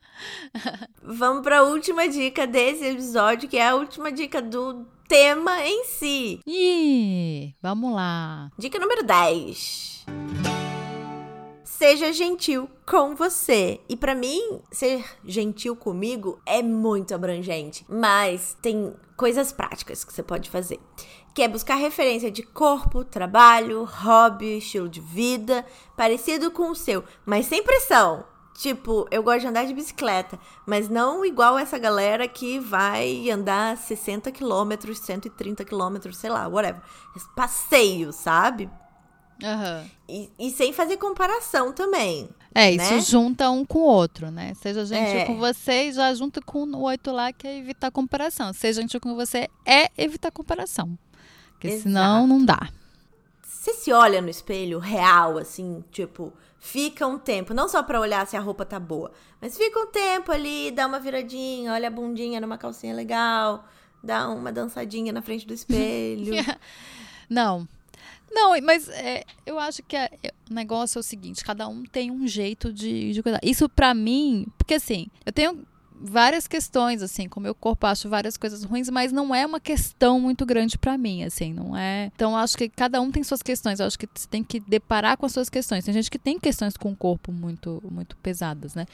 [1.04, 5.84] vamos para a última dica desse episódio, que é a última dica do tema em
[5.86, 6.40] si.
[6.46, 8.52] Ih, vamos lá.
[8.58, 10.06] Dica número 10
[11.82, 13.82] seja gentil com você.
[13.90, 20.22] E para mim, ser gentil comigo é muito abrangente, mas tem coisas práticas que você
[20.22, 20.80] pode fazer.
[21.34, 25.66] Que é buscar referência de corpo, trabalho, hobby, estilo de vida,
[25.98, 28.26] parecido com o seu, mas sem pressão.
[28.54, 33.76] Tipo, eu gosto de andar de bicicleta, mas não igual essa galera que vai andar
[33.76, 36.84] 60 quilômetros, 130 quilômetros, sei lá, whatever.
[37.36, 38.70] Passeio, sabe?
[39.42, 39.90] Uhum.
[40.08, 42.30] E, e, sem fazer comparação também.
[42.54, 42.98] É, né?
[42.98, 44.54] isso junta um com o outro, né?
[44.56, 45.26] Seja gentil é.
[45.26, 48.54] com você e já junta com o oito lá, que é evitar comparação.
[48.54, 50.98] Seja gentil com você é evitar comparação.
[51.54, 51.84] Porque Exato.
[51.84, 52.70] senão não dá.
[53.44, 58.26] Você se olha no espelho real, assim, tipo, fica um tempo, não só pra olhar
[58.26, 61.92] se a roupa tá boa, mas fica um tempo ali, dá uma viradinha, olha a
[61.92, 63.66] bundinha numa calcinha legal,
[64.04, 66.34] dá uma dançadinha na frente do espelho.
[67.30, 67.68] não,
[68.32, 70.10] não, mas é, eu acho que é,
[70.50, 73.40] o negócio é o seguinte: cada um tem um jeito de, de cuidar.
[73.44, 75.66] Isso para mim, porque assim, eu tenho
[76.04, 79.60] várias questões, assim, com o meu corpo, acho várias coisas ruins, mas não é uma
[79.60, 82.12] questão muito grande para mim, assim, não é.
[82.16, 85.16] Então, acho que cada um tem suas questões, eu acho que você tem que deparar
[85.18, 85.86] com as suas questões.
[85.86, 88.86] Tem gente que tem questões com o corpo muito, muito pesadas, né?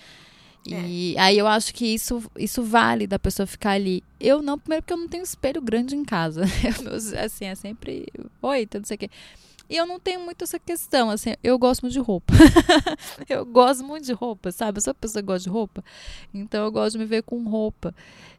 [0.67, 1.19] E é.
[1.19, 4.03] aí eu acho que isso, isso vale da pessoa ficar ali.
[4.19, 6.43] Eu não, primeiro porque eu não tenho espelho grande em casa.
[7.23, 8.05] assim, é sempre.
[8.41, 9.09] Oi, sei o quê.
[9.69, 12.33] E eu não tenho muito essa questão, assim, eu gosto muito de roupa.
[13.27, 14.77] eu gosto muito de roupa, sabe?
[14.77, 15.83] Eu sou uma pessoa que gosta de roupa.
[16.33, 17.93] Então eu gosto de me ver com roupa.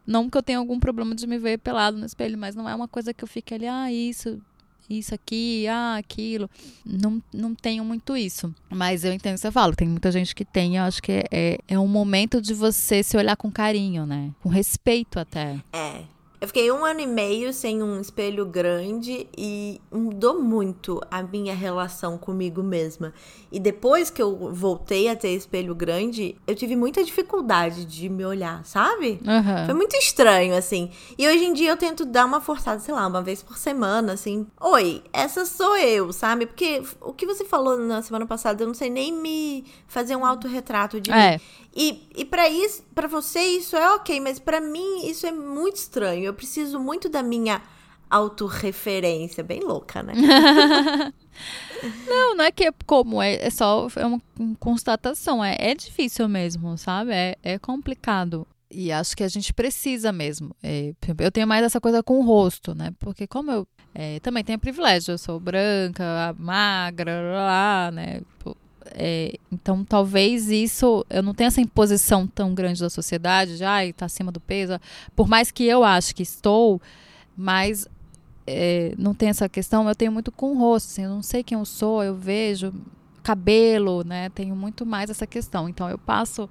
[0.06, 2.74] Não que eu tenha algum problema de me ver pelado no espelho, mas não é
[2.74, 4.40] uma coisa que eu fique ali, ah, isso.
[4.88, 6.48] Isso aqui, ah, aquilo.
[6.84, 8.54] Não, não tenho muito isso.
[8.70, 9.74] Mas eu entendo o que você fala.
[9.74, 13.16] Tem muita gente que tem, eu acho que é, é um momento de você se
[13.16, 14.30] olhar com carinho, né?
[14.42, 15.56] Com respeito até.
[15.72, 16.17] É.
[16.40, 21.52] Eu fiquei um ano e meio sem um espelho grande e mudou muito a minha
[21.54, 23.12] relação comigo mesma.
[23.50, 28.24] E depois que eu voltei a ter espelho grande, eu tive muita dificuldade de me
[28.24, 29.20] olhar, sabe?
[29.24, 29.66] Uhum.
[29.66, 30.90] Foi muito estranho, assim.
[31.18, 34.12] E hoje em dia eu tento dar uma forçada, sei lá, uma vez por semana,
[34.12, 34.46] assim.
[34.60, 36.46] Oi, essa sou eu, sabe?
[36.46, 40.24] Porque o que você falou na semana passada, eu não sei nem me fazer um
[40.24, 41.32] autorretrato de É.
[41.32, 41.40] mim.
[41.74, 45.76] E, e para isso, para você isso é ok, mas para mim isso é muito
[45.76, 46.27] estranho.
[46.28, 47.62] Eu preciso muito da minha
[48.10, 50.14] autorreferência, bem louca, né?
[52.08, 54.20] Não, não é que é como, é, é só é uma
[54.58, 55.44] constatação.
[55.44, 57.12] É, é difícil mesmo, sabe?
[57.12, 58.44] É, é complicado.
[58.68, 60.54] E acho que a gente precisa mesmo.
[60.60, 62.92] É, eu tenho mais essa coisa com o rosto, né?
[62.98, 68.22] Porque como eu é, também tenho privilégio, eu sou branca, magra, lá, né?
[68.92, 73.92] É, então talvez isso, eu não tenho essa imposição tão grande da sociedade, de ai,
[73.92, 74.78] tá acima do peso.
[75.14, 76.80] Por mais que eu acho que estou,
[77.36, 77.86] mas
[78.46, 81.42] é, não tem essa questão, eu tenho muito com o rosto, assim, eu não sei
[81.42, 82.72] quem eu sou, eu vejo
[83.22, 84.30] cabelo, né?
[84.30, 85.68] Tenho muito mais essa questão.
[85.68, 86.48] Então eu passo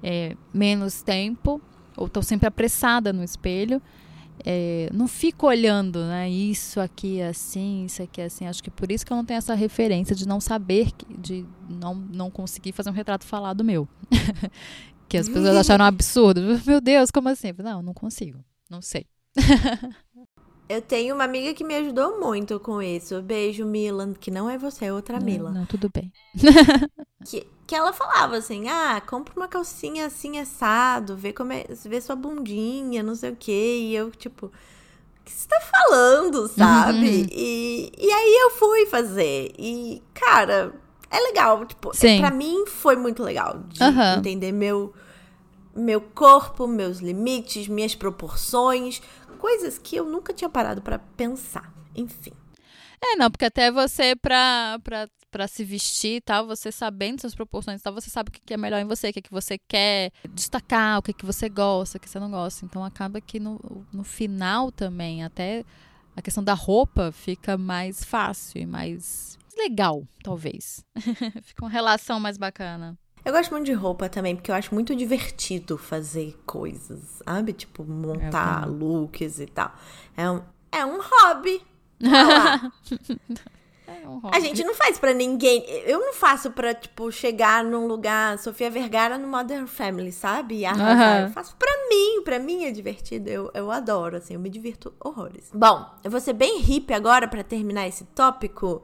[0.00, 1.60] é, menos tempo,
[1.96, 3.82] ou estou sempre apressada no espelho.
[4.44, 6.28] É, não fico olhando, né?
[6.28, 8.46] Isso aqui é assim, isso aqui é assim.
[8.46, 11.94] Acho que por isso que eu não tenho essa referência de não saber, de não,
[11.94, 13.88] não conseguir fazer um retrato falado meu.
[15.08, 16.40] que as pessoas acharam um absurdo.
[16.66, 17.52] Meu Deus, como assim?
[17.58, 18.44] Não, não consigo.
[18.70, 19.06] Não sei.
[20.68, 23.20] Eu tenho uma amiga que me ajudou muito com isso.
[23.22, 25.50] Beijo, Milan, que não é você, é outra Não, Mila.
[25.50, 26.10] não, tudo bem.
[27.24, 32.00] Que, que ela falava assim: ah, compra uma calcinha assim assado, vê, como é, vê
[32.00, 33.78] sua bundinha, não sei o quê.
[33.80, 34.50] E eu, tipo, o
[35.24, 37.22] que você tá falando, sabe?
[37.22, 37.26] Uhum.
[37.32, 39.52] E, e aí eu fui fazer.
[39.58, 40.74] E, cara,
[41.10, 41.64] é legal.
[41.64, 42.18] Tipo, Sim.
[42.20, 44.18] pra mim foi muito legal de Aham.
[44.18, 44.92] entender meu,
[45.74, 49.00] meu corpo, meus limites, minhas proporções,
[49.44, 51.70] coisas que eu nunca tinha parado pra pensar.
[51.94, 52.32] Enfim.
[52.98, 57.34] É, não, porque até você, pra, pra, pra se vestir e tal, você sabendo suas
[57.34, 59.58] proporções e tal, você sabe o que é melhor em você, o que, que você
[59.58, 62.64] quer destacar, o que, que você gosta, o que você não gosta.
[62.64, 63.60] Então acaba que no,
[63.92, 65.62] no final também, até
[66.16, 70.82] a questão da roupa fica mais fácil e mais legal, talvez.
[71.44, 72.98] fica uma relação mais bacana.
[73.24, 77.52] Eu gosto muito de roupa também, porque eu acho muito divertido fazer coisas, sabe?
[77.54, 79.72] Tipo, montar looks e tal.
[80.16, 81.62] É um, é um hobby.
[83.86, 85.62] É um A gente não faz pra ninguém.
[85.84, 90.64] Eu não faço pra, tipo, chegar num lugar, Sofia Vergara no Modern Family, sabe?
[90.64, 90.90] Arrasar.
[90.90, 91.20] Aham.
[91.26, 92.22] Eu faço pra mim.
[92.24, 93.28] Pra mim é divertido.
[93.28, 94.34] Eu, eu adoro, assim.
[94.34, 95.50] Eu me divirto horrores.
[95.54, 98.82] Bom, eu vou ser bem hippie agora pra terminar esse tópico.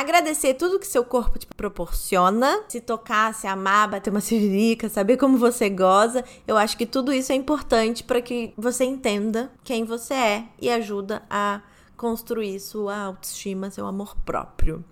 [0.00, 2.62] Agradecer tudo que seu corpo te proporciona.
[2.68, 6.24] Se tocar, se amar, bater uma siririca, saber como você goza.
[6.48, 10.70] Eu acho que tudo isso é importante para que você entenda quem você é e
[10.70, 11.60] ajuda a
[11.98, 14.82] construir sua autoestima, seu amor próprio.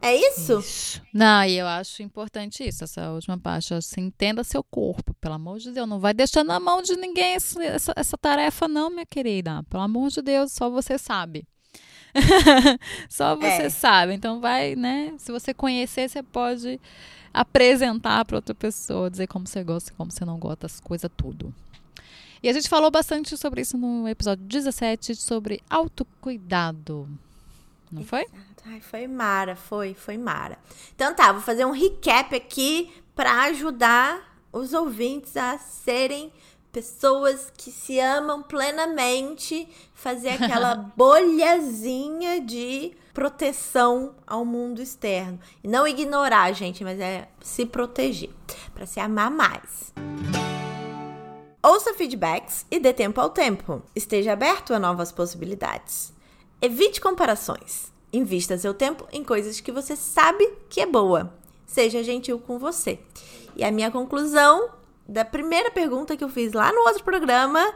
[0.00, 1.02] É isso?
[1.12, 3.74] Não, e eu acho importante isso, essa última parte.
[3.74, 5.86] Você entenda seu corpo, pelo amor de Deus.
[5.86, 9.62] Não vai deixar na mão de ninguém esse- essa, essa tarefa, não, minha querida.
[9.68, 11.46] Pelo amor de Deus, só você sabe.
[13.08, 13.70] só você É.
[13.70, 14.14] sabe.
[14.14, 15.14] Então vai, né?
[15.18, 16.80] Se você conhecer, você pode
[17.32, 21.10] apresentar para outra pessoa, dizer como você gosta e como você não gosta, as coisas
[21.16, 21.54] tudo.
[22.42, 27.08] E a gente falou bastante sobre isso no episódio 17, sobre autocuidado.
[27.92, 28.26] Não foi?
[28.66, 30.58] Ai, foi Mara, foi, foi Mara.
[30.94, 36.32] Então tá, vou fazer um recap aqui para ajudar os ouvintes a serem
[36.72, 45.38] pessoas que se amam plenamente, fazer aquela bolhazinha de proteção ao mundo externo.
[45.62, 48.30] E não ignorar, gente, mas é se proteger,
[48.72, 49.92] para se amar mais.
[51.62, 53.82] Ouça feedbacks e dê tempo ao tempo.
[53.94, 56.12] Esteja aberto a novas possibilidades.
[56.62, 57.92] Evite comparações.
[58.12, 61.32] Invista seu tempo em coisas que você sabe que é boa.
[61.66, 62.98] Seja gentil com você.
[63.54, 64.70] E a minha conclusão
[65.10, 67.74] da primeira pergunta que eu fiz lá no outro programa,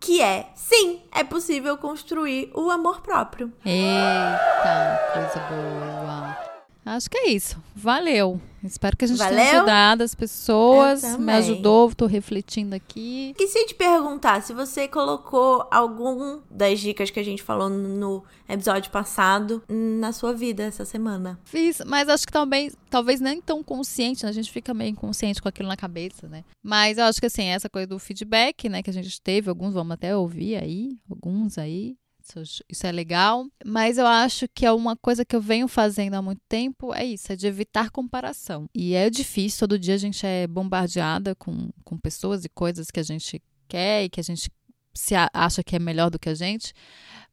[0.00, 3.52] que é: sim, é possível construir o amor próprio.
[3.64, 6.41] Eita, coisa boa.
[6.84, 7.62] Acho que é isso.
[7.74, 8.40] Valeu.
[8.64, 9.36] Espero que a gente Valeu?
[9.36, 11.16] tenha ajudado as pessoas.
[11.18, 13.30] Me ajudou, tô refletindo aqui.
[13.30, 18.90] Esqueci de perguntar se você colocou algum das dicas que a gente falou no episódio
[18.90, 21.38] passado na sua vida essa semana.
[21.44, 24.30] Fiz, mas acho que também, talvez nem tão consciente, né?
[24.30, 26.44] A gente fica meio inconsciente com aquilo na cabeça, né?
[26.62, 29.74] Mas eu acho que assim, essa coisa do feedback, né, que a gente teve, alguns
[29.74, 31.96] vamos até ouvir aí, alguns aí.
[32.22, 36.14] Isso, isso é legal, mas eu acho que é uma coisa que eu venho fazendo
[36.14, 38.68] há muito tempo, é isso, é de evitar comparação.
[38.74, 43.00] E é difícil, todo dia a gente é bombardeada com, com pessoas e coisas que
[43.00, 44.50] a gente quer e que a gente
[44.94, 46.72] se acha que é melhor do que a gente,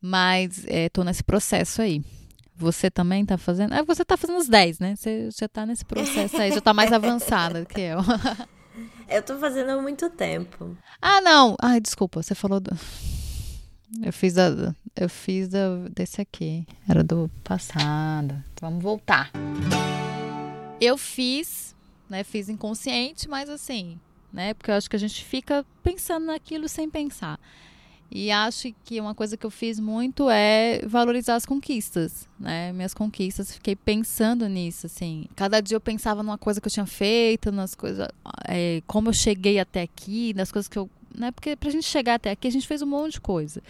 [0.01, 2.01] mas é, tô nesse processo aí.
[2.55, 3.73] Você também tá fazendo?
[3.73, 4.95] É, você tá fazendo os 10, né?
[4.95, 7.99] Você já tá nesse processo aí, já tá mais avançada que eu.
[9.09, 10.77] Eu tô fazendo há muito tempo.
[11.01, 11.55] Ah, não!
[11.59, 12.71] Ai, desculpa, você falou do.
[14.03, 14.75] Eu fiz a.
[14.95, 15.49] Eu fiz
[15.91, 16.65] desse aqui.
[16.87, 18.43] Era do passado.
[18.53, 19.31] Então, vamos voltar.
[20.79, 21.75] Eu fiz,
[22.09, 22.23] né?
[22.23, 23.99] Fiz inconsciente, mas assim,
[24.31, 24.53] né?
[24.53, 27.39] Porque eu acho que a gente fica pensando naquilo sem pensar.
[28.11, 32.73] E acho que uma coisa que eu fiz muito é valorizar as conquistas, né?
[32.73, 35.27] Minhas conquistas, fiquei pensando nisso, assim.
[35.35, 38.07] Cada dia eu pensava numa coisa que eu tinha feito, nas coisas,
[38.47, 41.31] é, como eu cheguei até aqui, nas coisas que eu, né?
[41.31, 43.61] Porque pra gente chegar até aqui, a gente fez um monte de coisa.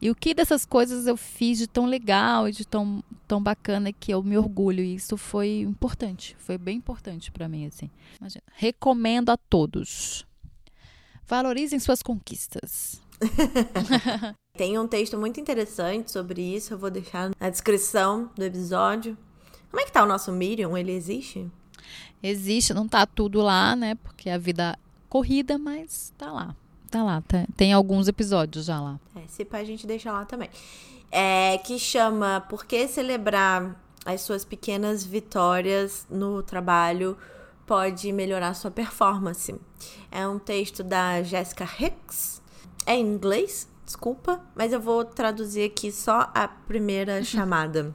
[0.00, 3.92] E o que dessas coisas eu fiz de tão legal e de tão, tão bacana
[3.92, 4.82] que eu me orgulho.
[4.82, 7.90] E isso foi importante, foi bem importante pra mim, assim.
[8.18, 8.42] Imagina.
[8.54, 10.26] Recomendo a todos.
[11.26, 13.00] Valorizem suas conquistas.
[14.56, 19.16] Tem um texto muito interessante sobre isso, eu vou deixar na descrição do episódio.
[19.70, 20.76] Como é que tá o nosso Medium?
[20.76, 21.50] Ele existe?
[22.22, 23.96] Existe, não tá tudo lá, né?
[23.96, 26.54] Porque a vida é corrida, mas tá lá.
[26.94, 29.00] Tá lá, tá- tem alguns episódios já lá.
[29.16, 30.48] É, se pá, a gente deixa lá também.
[31.10, 33.74] É, que chama Por que celebrar
[34.06, 37.18] as suas pequenas vitórias no trabalho
[37.66, 39.52] pode melhorar sua performance.
[40.08, 42.40] É um texto da Jessica Hicks.
[42.86, 47.92] É em inglês, desculpa, mas eu vou traduzir aqui só a primeira chamada.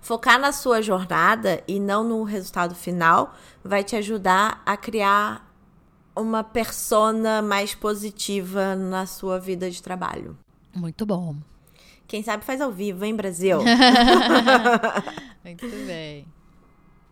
[0.00, 3.32] Focar na sua jornada e não no resultado final
[3.62, 5.51] vai te ajudar a criar
[6.14, 10.36] uma persona mais positiva na sua vida de trabalho.
[10.74, 11.36] Muito bom.
[12.06, 13.58] Quem sabe faz ao vivo, hein, Brasil?
[15.44, 16.26] Muito bem.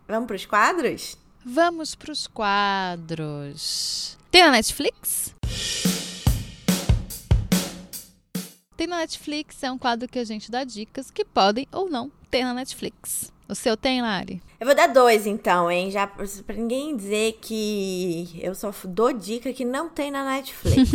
[0.07, 1.17] Vamos pros quadros?
[1.45, 4.17] Vamos pros quadros.
[4.29, 5.33] Tem na Netflix?
[8.77, 12.11] Tem na Netflix, é um quadro que a gente dá dicas que podem ou não
[12.29, 13.31] ter na Netflix.
[13.51, 14.41] O seu tem, Lari?
[14.57, 15.91] Eu vou dar dois, então, hein?
[15.91, 20.89] Já pra ninguém dizer que eu só dou dica que não tem na Netflix.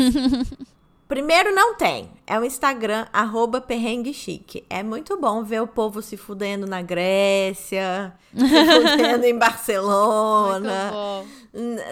[1.06, 2.08] Primeiro, não tem.
[2.26, 4.64] É o Instagram, arroba perrengue chique.
[4.70, 10.90] É muito bom ver o povo se fudendo na Grécia, se fudendo em Barcelona.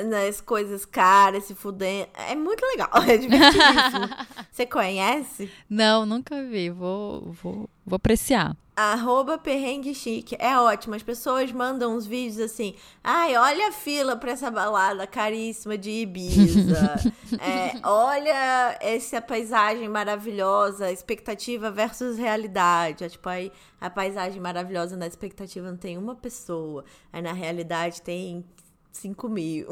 [0.08, 2.08] nas coisas caras, se fudendo.
[2.26, 4.08] É muito legal, é divertidíssimo.
[4.50, 5.50] Você conhece?
[5.68, 6.70] Não, nunca vi.
[6.70, 8.56] Vou, vou, vou apreciar.
[8.76, 10.36] Arroba perrengue chique.
[10.38, 10.96] É ótimo.
[10.96, 12.74] As pessoas mandam uns vídeos assim.
[13.02, 16.94] Ai, olha a fila pra essa balada caríssima de Ibiza.
[17.40, 23.02] É, olha essa paisagem maravilhosa, expectativa versus realidade.
[23.02, 23.50] É, tipo, aí
[23.80, 26.84] a paisagem maravilhosa na expectativa não tem uma pessoa.
[27.12, 28.44] Aí na realidade tem
[28.92, 29.66] 5 mil.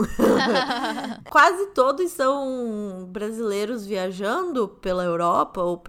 [1.30, 5.80] Quase todos são brasileiros viajando pela Europa ou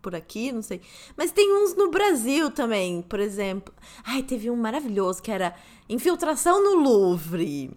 [0.00, 0.80] por aqui, não sei.
[1.16, 3.72] Mas tem uns no Brasil também, por exemplo.
[4.04, 5.54] Ai, teve um maravilhoso que era
[5.88, 7.70] Infiltração no Louvre.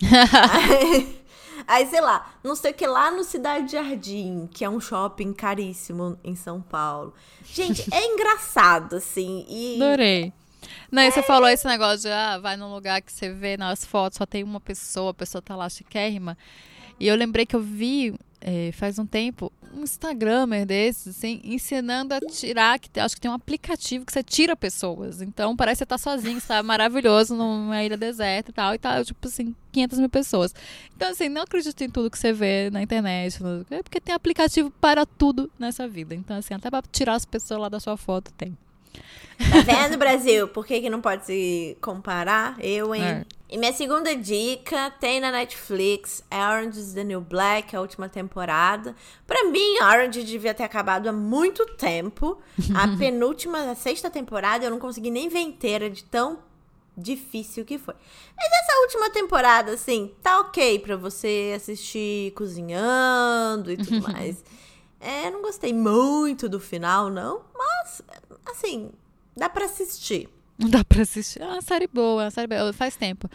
[0.51, 1.23] aí,
[1.67, 5.33] aí, sei lá, não sei o que lá no Cidade Jardim, que é um shopping
[5.33, 7.13] caríssimo em São Paulo.
[7.43, 9.45] Gente, é engraçado, assim.
[9.49, 10.33] E Adorei.
[10.91, 13.83] Não, e você falou esse negócio de ah, vai num lugar que você vê nas
[13.85, 16.37] fotos, só tem uma pessoa, a pessoa tá lá chiquérrima.
[16.99, 18.15] E eu lembrei que eu vi
[18.45, 23.31] eh, faz um tempo um Instagramer desses, assim, ensinando a tirar, que acho que tem
[23.31, 25.21] um aplicativo que você tira pessoas.
[25.21, 29.03] Então parece que você tá sozinho, está maravilhoso numa ilha deserta e tal, e tá,
[29.03, 30.53] tipo assim, 500 mil pessoas.
[30.95, 33.39] Então, assim, não acredito em tudo que você vê na internet,
[33.71, 36.13] é porque tem aplicativo para tudo nessa vida.
[36.13, 38.55] Então, assim, até pra tirar as pessoas lá da sua foto tem.
[39.37, 40.47] Tá vendo, Brasil?
[40.47, 42.55] Por que, que não pode se comparar?
[42.59, 43.03] Eu, hein?
[43.03, 43.25] É.
[43.49, 48.95] E minha segunda dica tem na Netflix, Orange is the New Black, a última temporada.
[49.27, 52.39] Pra mim, Orange devia ter acabado há muito tempo.
[52.73, 56.39] A penúltima, a sexta temporada, eu não consegui nem ver inteira de tão
[56.97, 57.93] difícil que foi.
[58.35, 64.43] Mas essa última temporada, assim, tá ok pra você assistir cozinhando e tudo mais.
[64.99, 68.01] É, não gostei muito do final, não, mas,
[68.51, 68.89] assim,
[69.35, 70.29] dá pra assistir.
[70.69, 71.41] Dá pra assistir.
[71.41, 72.71] É uma série boa, é uma série boa.
[72.71, 73.27] Faz tempo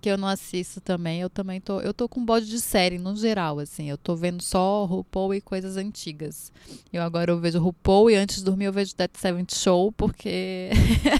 [0.00, 1.20] que eu não assisto também.
[1.20, 1.80] Eu também tô.
[1.80, 3.88] Eu tô com bode de série no geral, assim.
[3.88, 6.52] Eu tô vendo só RuPaul e coisas antigas.
[6.92, 10.70] Eu agora eu vejo RuPaul e antes de dormir eu vejo Dead Seventh Show, porque.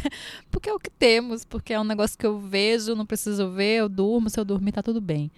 [0.50, 3.78] porque é o que temos, porque é um negócio que eu vejo, não preciso ver,
[3.80, 5.30] eu durmo, se eu dormir tá tudo bem.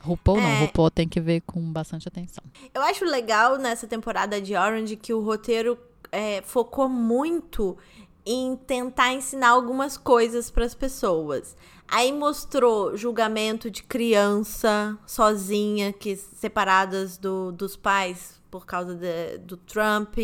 [0.00, 0.60] RuPaul não, É.
[0.60, 2.42] RuPaul tem que ver com bastante atenção.
[2.74, 5.78] Eu acho legal nessa temporada de Orange que o roteiro
[6.12, 7.76] é, focou muito
[8.24, 11.56] em tentar ensinar algumas coisas para as pessoas.
[11.86, 19.56] Aí mostrou julgamento de criança sozinha, que separadas do, dos pais por causa de- do
[19.56, 20.16] Trump,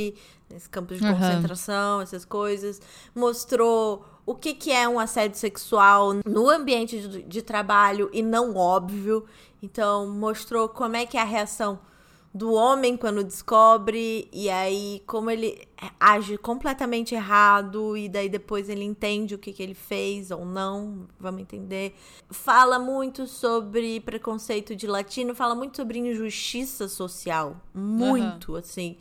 [0.50, 1.14] nesse campo de Aham.
[1.14, 2.80] concentração, essas coisas.
[3.14, 8.54] Mostrou o que, que é um assédio sexual no ambiente de, de trabalho e não
[8.54, 9.24] óbvio.
[9.62, 11.78] Então, mostrou como é que é a reação
[12.34, 15.68] do homem quando descobre e aí como ele
[16.00, 21.06] age completamente errado e daí depois ele entende o que, que ele fez ou não,
[21.18, 21.94] vamos entender.
[22.28, 28.96] Fala muito sobre preconceito de latino, fala muito sobre injustiça social, muito assim.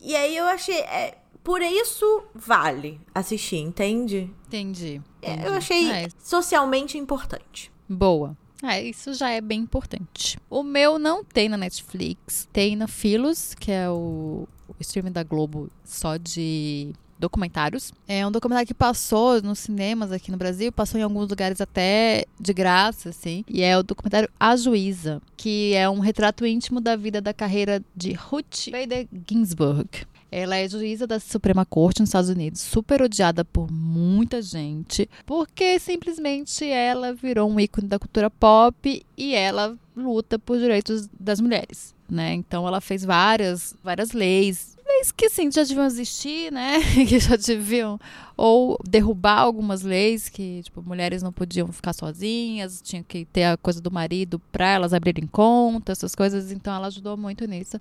[0.00, 4.32] E aí eu achei, é, por isso vale assistir, entende?
[4.46, 5.02] Entendi.
[5.20, 5.48] É, entendi.
[5.48, 7.72] Eu achei É, socialmente importante.
[7.88, 8.36] Boa.
[8.62, 10.38] É, isso já é bem importante.
[10.48, 15.22] O meu não tem na Netflix, tem na Philos, que é o, o streaming da
[15.22, 17.92] Globo só de documentários.
[18.08, 22.24] É um documentário que passou nos cinemas aqui no Brasil, passou em alguns lugares até
[22.40, 23.44] de graça, assim.
[23.46, 27.82] E é o documentário A Juíza, que é um retrato íntimo da vida da carreira
[27.94, 29.88] de Ruth Bader Ginsburg.
[30.30, 35.78] Ela é juíza da Suprema Corte nos Estados Unidos, super odiada por muita gente, porque
[35.78, 41.94] simplesmente ela virou um ícone da cultura pop e ela luta por direitos das mulheres,
[42.08, 42.32] né?
[42.34, 46.80] Então ela fez várias, várias leis, leis que sim já deviam existir, né?
[47.08, 47.98] que já deviam
[48.36, 53.56] ou derrubar algumas leis que, tipo, mulheres não podiam ficar sozinhas, tinha que ter a
[53.56, 57.80] coisa do marido para elas abrirem conta, essas coisas, então ela ajudou muito nisso.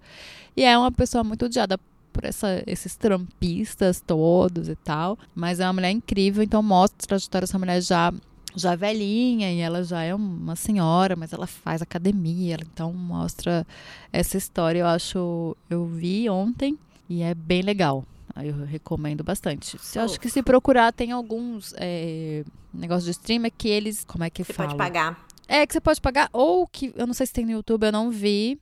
[0.55, 1.79] E é uma pessoa muito odiada
[2.11, 5.17] por essa, esses trampistas todos e tal.
[5.35, 8.13] Mas é uma mulher incrível, então mostra a trajetória dessa mulher já,
[8.55, 13.65] já velhinha e ela já é uma senhora, mas ela faz academia, ela- então mostra
[14.11, 14.79] essa história.
[14.79, 16.77] Eu acho, eu vi ontem
[17.09, 18.03] e é bem legal.
[18.41, 19.77] Eu recomendo bastante.
[19.95, 24.05] Eu acho que se procurar, tem alguns é, negócios de stream é que eles.
[24.05, 24.69] Como é que Você fala?
[24.69, 25.27] pode pagar.
[25.45, 27.91] É, que você pode pagar, ou que eu não sei se tem no YouTube, eu
[27.91, 28.57] não vi.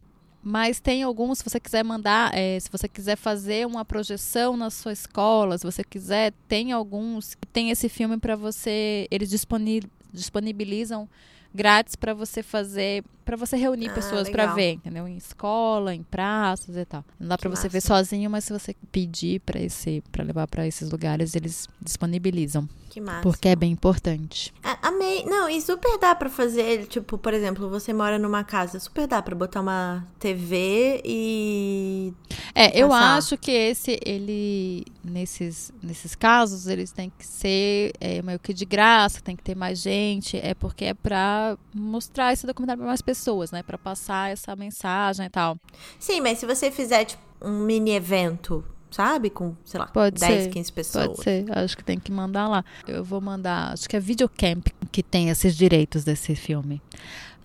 [0.49, 4.69] Mas tem alguns, se você quiser mandar, é, se você quiser fazer uma projeção na
[4.69, 9.83] sua escola, se você quiser, tem alguns que tem esse filme para você, eles disponi-
[10.13, 11.09] disponibilizam
[11.53, 15.05] grátis para você fazer, para você reunir Ah, pessoas para ver, entendeu?
[15.07, 17.03] Em escola, em praças e tal.
[17.19, 20.65] Não dá para você ver sozinho, mas se você pedir para esse, para levar para
[20.65, 23.21] esses lugares, eles disponibilizam, Que massa.
[23.21, 24.53] porque é bem importante.
[24.63, 25.25] A- Amei.
[25.25, 29.21] Não, e super dá pra fazer, tipo, por exemplo, você mora numa casa, super dá
[29.21, 32.13] pra botar uma TV e.
[32.55, 33.17] É, eu Passar.
[33.17, 38.63] acho que esse, ele, nesses, nesses casos, eles têm que ser é, meio que de
[38.65, 43.01] graça, tem que ter mais gente, é porque é pra mostrar esse documentário pra mais
[43.01, 43.16] pessoas,
[43.51, 43.63] né?
[43.63, 45.57] Pra passar essa mensagem e tal.
[45.99, 49.29] Sim, mas se você fizer, tipo, um mini evento, sabe?
[49.29, 51.07] Com, sei lá, Pode 10, ser, 15 pessoas.
[51.07, 52.63] Pode ser, acho que tem que mandar lá.
[52.87, 56.81] Eu vou mandar, acho que é Videocamp que tem esses direitos desse filme.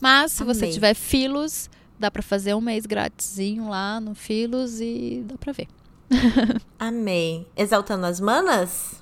[0.01, 0.73] Mas, se você Amei.
[0.75, 5.69] tiver filos, dá pra fazer um mês gratisinho lá no Filos e dá pra ver.
[6.79, 7.47] Amei.
[7.57, 9.02] Exaltando as manas?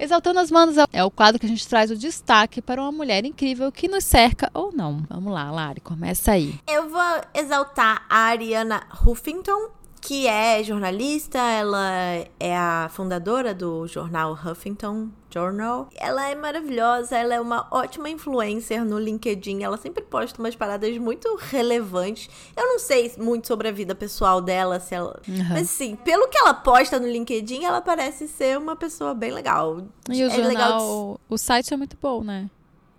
[0.00, 3.22] Exaltando as Manas é o quadro que a gente traz o destaque para uma mulher
[3.26, 5.04] incrível que nos cerca ou não.
[5.10, 6.58] Vamos lá, Lari, começa aí.
[6.66, 9.68] Eu vou exaltar a Ariana Huffington,
[10.00, 11.90] que é jornalista, ela
[12.38, 15.88] é a fundadora do jornal Huffington Journal.
[15.94, 20.96] Ela é maravilhosa, ela é uma ótima influencer no LinkedIn, ela sempre posta umas paradas
[20.98, 22.28] muito relevantes.
[22.56, 25.20] Eu não sei muito sobre a vida pessoal dela, se ela...
[25.50, 29.82] Mas assim, pelo que ela posta no LinkedIn, ela parece ser uma pessoa bem legal.
[30.08, 32.50] E o é legal de jornal, o site é muito bom, né?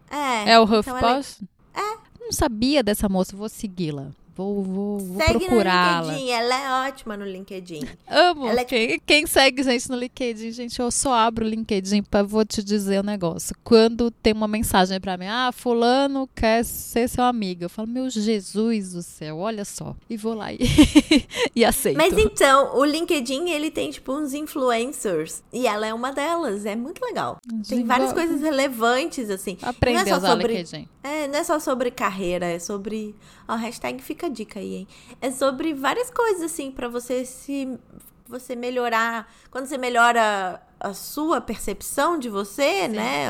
[0.10, 1.44] É, É o então HuffPost?
[1.74, 1.98] É.
[2.20, 4.12] Não sabia dessa moça, vou segui-la.
[4.36, 6.14] Vou, vou, vou Segue no procurá-la.
[6.14, 6.56] LinkedIn, ela
[6.86, 7.82] é ótima no LinkedIn.
[8.08, 8.48] Amo.
[8.48, 12.46] É- Quem, quem segue gente no LinkedIn, gente, eu só abro o LinkedIn pra vou
[12.46, 13.54] te dizer um negócio.
[13.64, 17.66] Quando tem uma mensagem pra mim, ah, fulano quer ser seu amigo.
[17.66, 19.96] Eu falo, meu Jesus do céu, olha só.
[20.10, 20.60] E vou lá e,
[21.56, 21.98] e aceito.
[21.98, 25.44] Mas então, o LinkedIn, ele tem, tipo, uns influencers.
[25.52, 26.66] E ela é uma delas.
[26.66, 27.38] É muito legal.
[27.68, 29.58] Tem várias coisas relevantes, assim.
[29.62, 30.88] Aprender é a usar sobre- o LinkedIn.
[31.04, 33.16] É, não é só sobre carreira, é sobre.
[33.48, 34.88] Ó, hashtag fica a dica aí, hein?
[35.20, 37.80] É sobre várias coisas, assim, pra você se
[38.28, 42.88] você melhorar, quando você melhora a sua percepção de você, Sim.
[42.90, 43.28] né?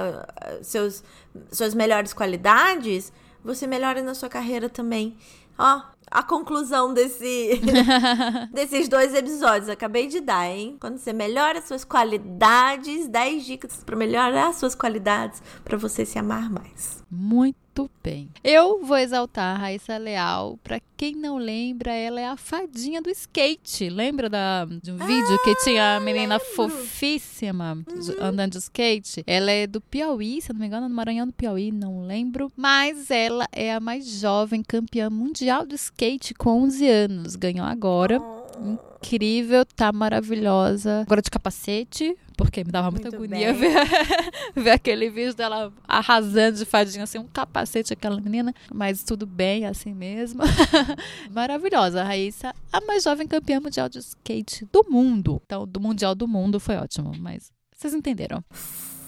[0.62, 1.04] Seus,
[1.52, 3.12] suas melhores qualidades,
[3.44, 5.18] você melhora na sua carreira também.
[5.58, 7.62] Ó, a conclusão desse
[8.54, 9.70] desses dois episódios.
[9.70, 10.78] Acabei de dar, hein?
[10.80, 16.50] Quando você melhora suas qualidades, 10 dicas para melhorar suas qualidades para você se amar
[16.50, 17.01] mais.
[17.12, 18.30] Muito bem.
[18.42, 20.58] Eu vou exaltar a Raíssa Leal.
[20.64, 23.90] Para quem não lembra, ela é a fadinha do skate.
[23.90, 26.56] Lembra da, de um ah, vídeo que tinha a menina lembro.
[26.56, 28.16] fofíssima uhum.
[28.24, 29.24] andando de skate?
[29.28, 32.50] Ela é do Piauí, se não me engano, no Maranhão do Piauí, não lembro.
[32.56, 37.36] Mas ela é a mais jovem campeã mundial do skate com 11 anos.
[37.36, 38.22] Ganhou agora.
[38.22, 41.02] Oh incrível, tá maravilhosa.
[41.02, 43.74] Agora de capacete, porque me dava muita Muito agonia ver,
[44.56, 48.54] ver aquele vídeo dela arrasando de fadinha, assim, um capacete, aquela menina.
[48.74, 50.42] Mas tudo bem, assim mesmo.
[51.32, 52.02] Maravilhosa.
[52.02, 55.42] A Raíssa, a mais jovem campeã mundial de skate do mundo.
[55.46, 58.44] Então, do Mundial do Mundo foi ótimo, mas vocês entenderam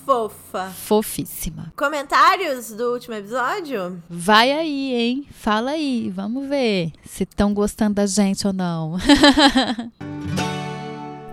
[0.06, 0.70] fofa.
[0.70, 1.74] Fofíssima.
[1.76, 4.02] Comentários do último episódio?
[4.10, 5.28] Vai aí, hein?
[5.32, 8.98] Fala aí, vamos ver se estão gostando da gente ou não.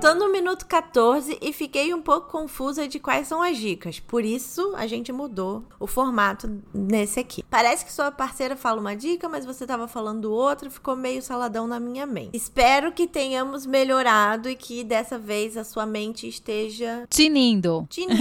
[0.00, 4.00] Tô no minuto 14 e fiquei um pouco confusa de quais são as dicas.
[4.00, 7.42] Por isso, a gente mudou o formato nesse aqui.
[7.50, 11.66] Parece que sua parceira fala uma dica, mas você tava falando outra, ficou meio saladão
[11.66, 12.34] na minha mente.
[12.34, 17.86] Espero que tenhamos melhorado e que dessa vez a sua mente esteja tinindo.
[17.90, 18.16] Tinindo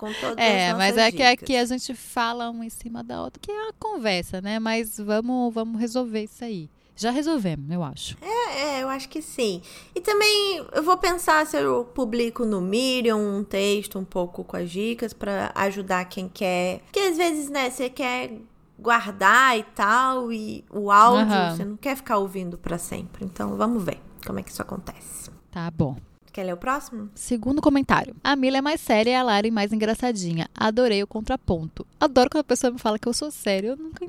[0.00, 1.16] com todas É, as mas é dicas.
[1.16, 4.58] que aqui a gente fala uma em cima da outra, que é a conversa, né?
[4.58, 6.68] Mas vamos, vamos resolver isso aí.
[6.96, 8.16] Já resolvemos, eu acho.
[8.20, 9.60] É, é, eu acho que sim.
[9.94, 14.56] E também eu vou pensar se eu publico no Medium um texto um pouco com
[14.56, 16.80] as dicas para ajudar quem quer.
[16.80, 18.38] Porque às vezes, né, você quer
[18.78, 21.50] guardar e tal, e o áudio uhum.
[21.50, 23.24] você não quer ficar ouvindo para sempre.
[23.24, 25.30] Então vamos ver como é que isso acontece.
[25.50, 25.96] Tá bom.
[26.32, 27.10] Quer ler o próximo?
[27.14, 28.16] Segundo comentário.
[28.22, 30.48] A Mila é mais séria e a Lari mais engraçadinha.
[30.52, 31.86] Adorei o contraponto.
[32.00, 33.68] Adoro quando a pessoa me fala que eu sou séria.
[33.68, 34.06] Eu nunca,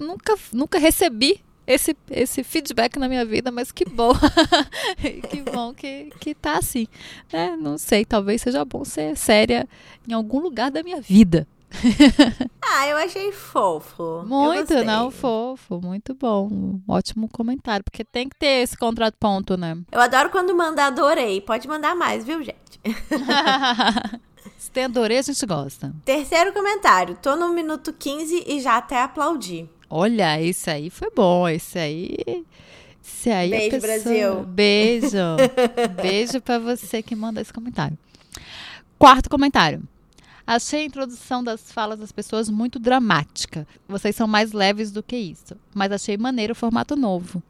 [0.00, 4.12] nunca, nunca recebi esse, esse feedback na minha vida, mas que bom.
[5.28, 6.88] que bom que, que tá assim.
[7.30, 7.56] Né?
[7.60, 9.68] Não sei, talvez seja bom ser séria
[10.08, 11.46] em algum lugar da minha vida.
[12.62, 14.24] ah, eu achei fofo.
[14.26, 16.48] Muito, não, fofo, muito bom.
[16.50, 19.76] Um ótimo comentário, porque tem que ter esse contraponto, né?
[19.92, 21.42] Eu adoro quando manda adorei.
[21.42, 22.80] Pode mandar mais, viu, gente?
[24.56, 25.94] Se tem adorei, a gente gosta.
[26.04, 27.18] Terceiro comentário.
[27.20, 29.68] Tô no minuto 15 e já até aplaudi.
[29.90, 31.48] Olha, esse aí foi bom.
[31.48, 32.16] Esse aí.
[33.02, 33.80] Esse aí Beijo, pessoa...
[33.80, 34.42] Brasil.
[34.44, 35.36] Beijo.
[36.02, 37.96] Beijo para você que manda esse comentário.
[38.98, 39.82] Quarto comentário.
[40.46, 43.66] Achei a introdução das falas das pessoas muito dramática.
[43.86, 45.54] Vocês são mais leves do que isso.
[45.74, 47.42] Mas achei maneiro o formato novo.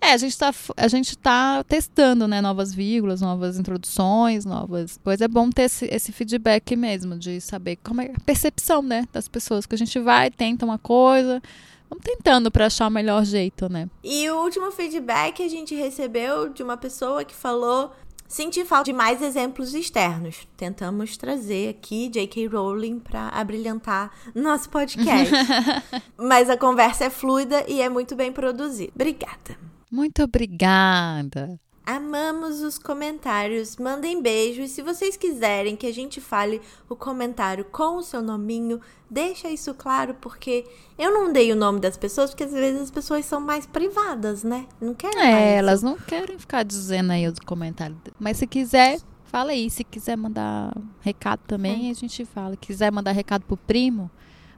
[0.00, 5.00] É, a gente está a gente tá testando, né, novas vírgulas, novas introduções, novas.
[5.02, 9.06] Pois é bom ter esse, esse feedback mesmo, de saber como é a percepção, né,
[9.12, 9.66] das pessoas.
[9.66, 11.42] Que a gente vai, tenta uma coisa,
[11.88, 13.88] vamos tentando para achar o melhor jeito, né?
[14.04, 17.92] E o último feedback a gente recebeu de uma pessoa que falou
[18.28, 20.48] Senti falta de mais exemplos externos.
[20.56, 22.48] Tentamos trazer aqui J.K.
[22.48, 25.32] Rowling para abrilhantar nosso podcast.
[26.18, 28.90] Mas a conversa é fluida e é muito bem produzida.
[28.94, 29.56] Obrigada.
[29.90, 31.60] Muito obrigada.
[31.86, 33.76] Amamos os comentários.
[33.76, 34.72] Mandem beijos.
[34.72, 39.72] Se vocês quiserem que a gente fale o comentário com o seu nominho, deixa isso
[39.72, 40.66] claro, porque
[40.98, 44.42] eu não dei o nome das pessoas, porque às vezes as pessoas são mais privadas,
[44.42, 44.66] né?
[44.80, 45.16] Não querem.
[45.22, 47.98] É, elas não querem ficar dizendo aí os comentários.
[48.18, 49.70] Mas se quiser, fala aí.
[49.70, 51.90] Se quiser mandar recado também, é.
[51.92, 52.56] a gente fala.
[52.56, 54.10] Quiser mandar recado pro primo,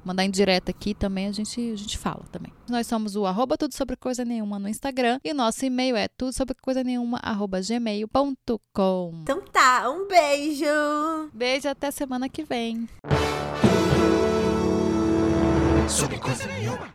[0.08, 2.50] mandar em direto aqui também, a gente, a gente fala também.
[2.68, 6.32] Nós somos o arroba tudo sobre coisa nenhuma no Instagram e nosso e-mail é tudo
[6.32, 9.20] sobre coisa nenhuma arroba gmail.com.
[9.22, 10.64] Então tá, um beijo!
[11.34, 12.88] Beijo até semana que vem.
[15.88, 16.88] Sobre coisa nenhuma.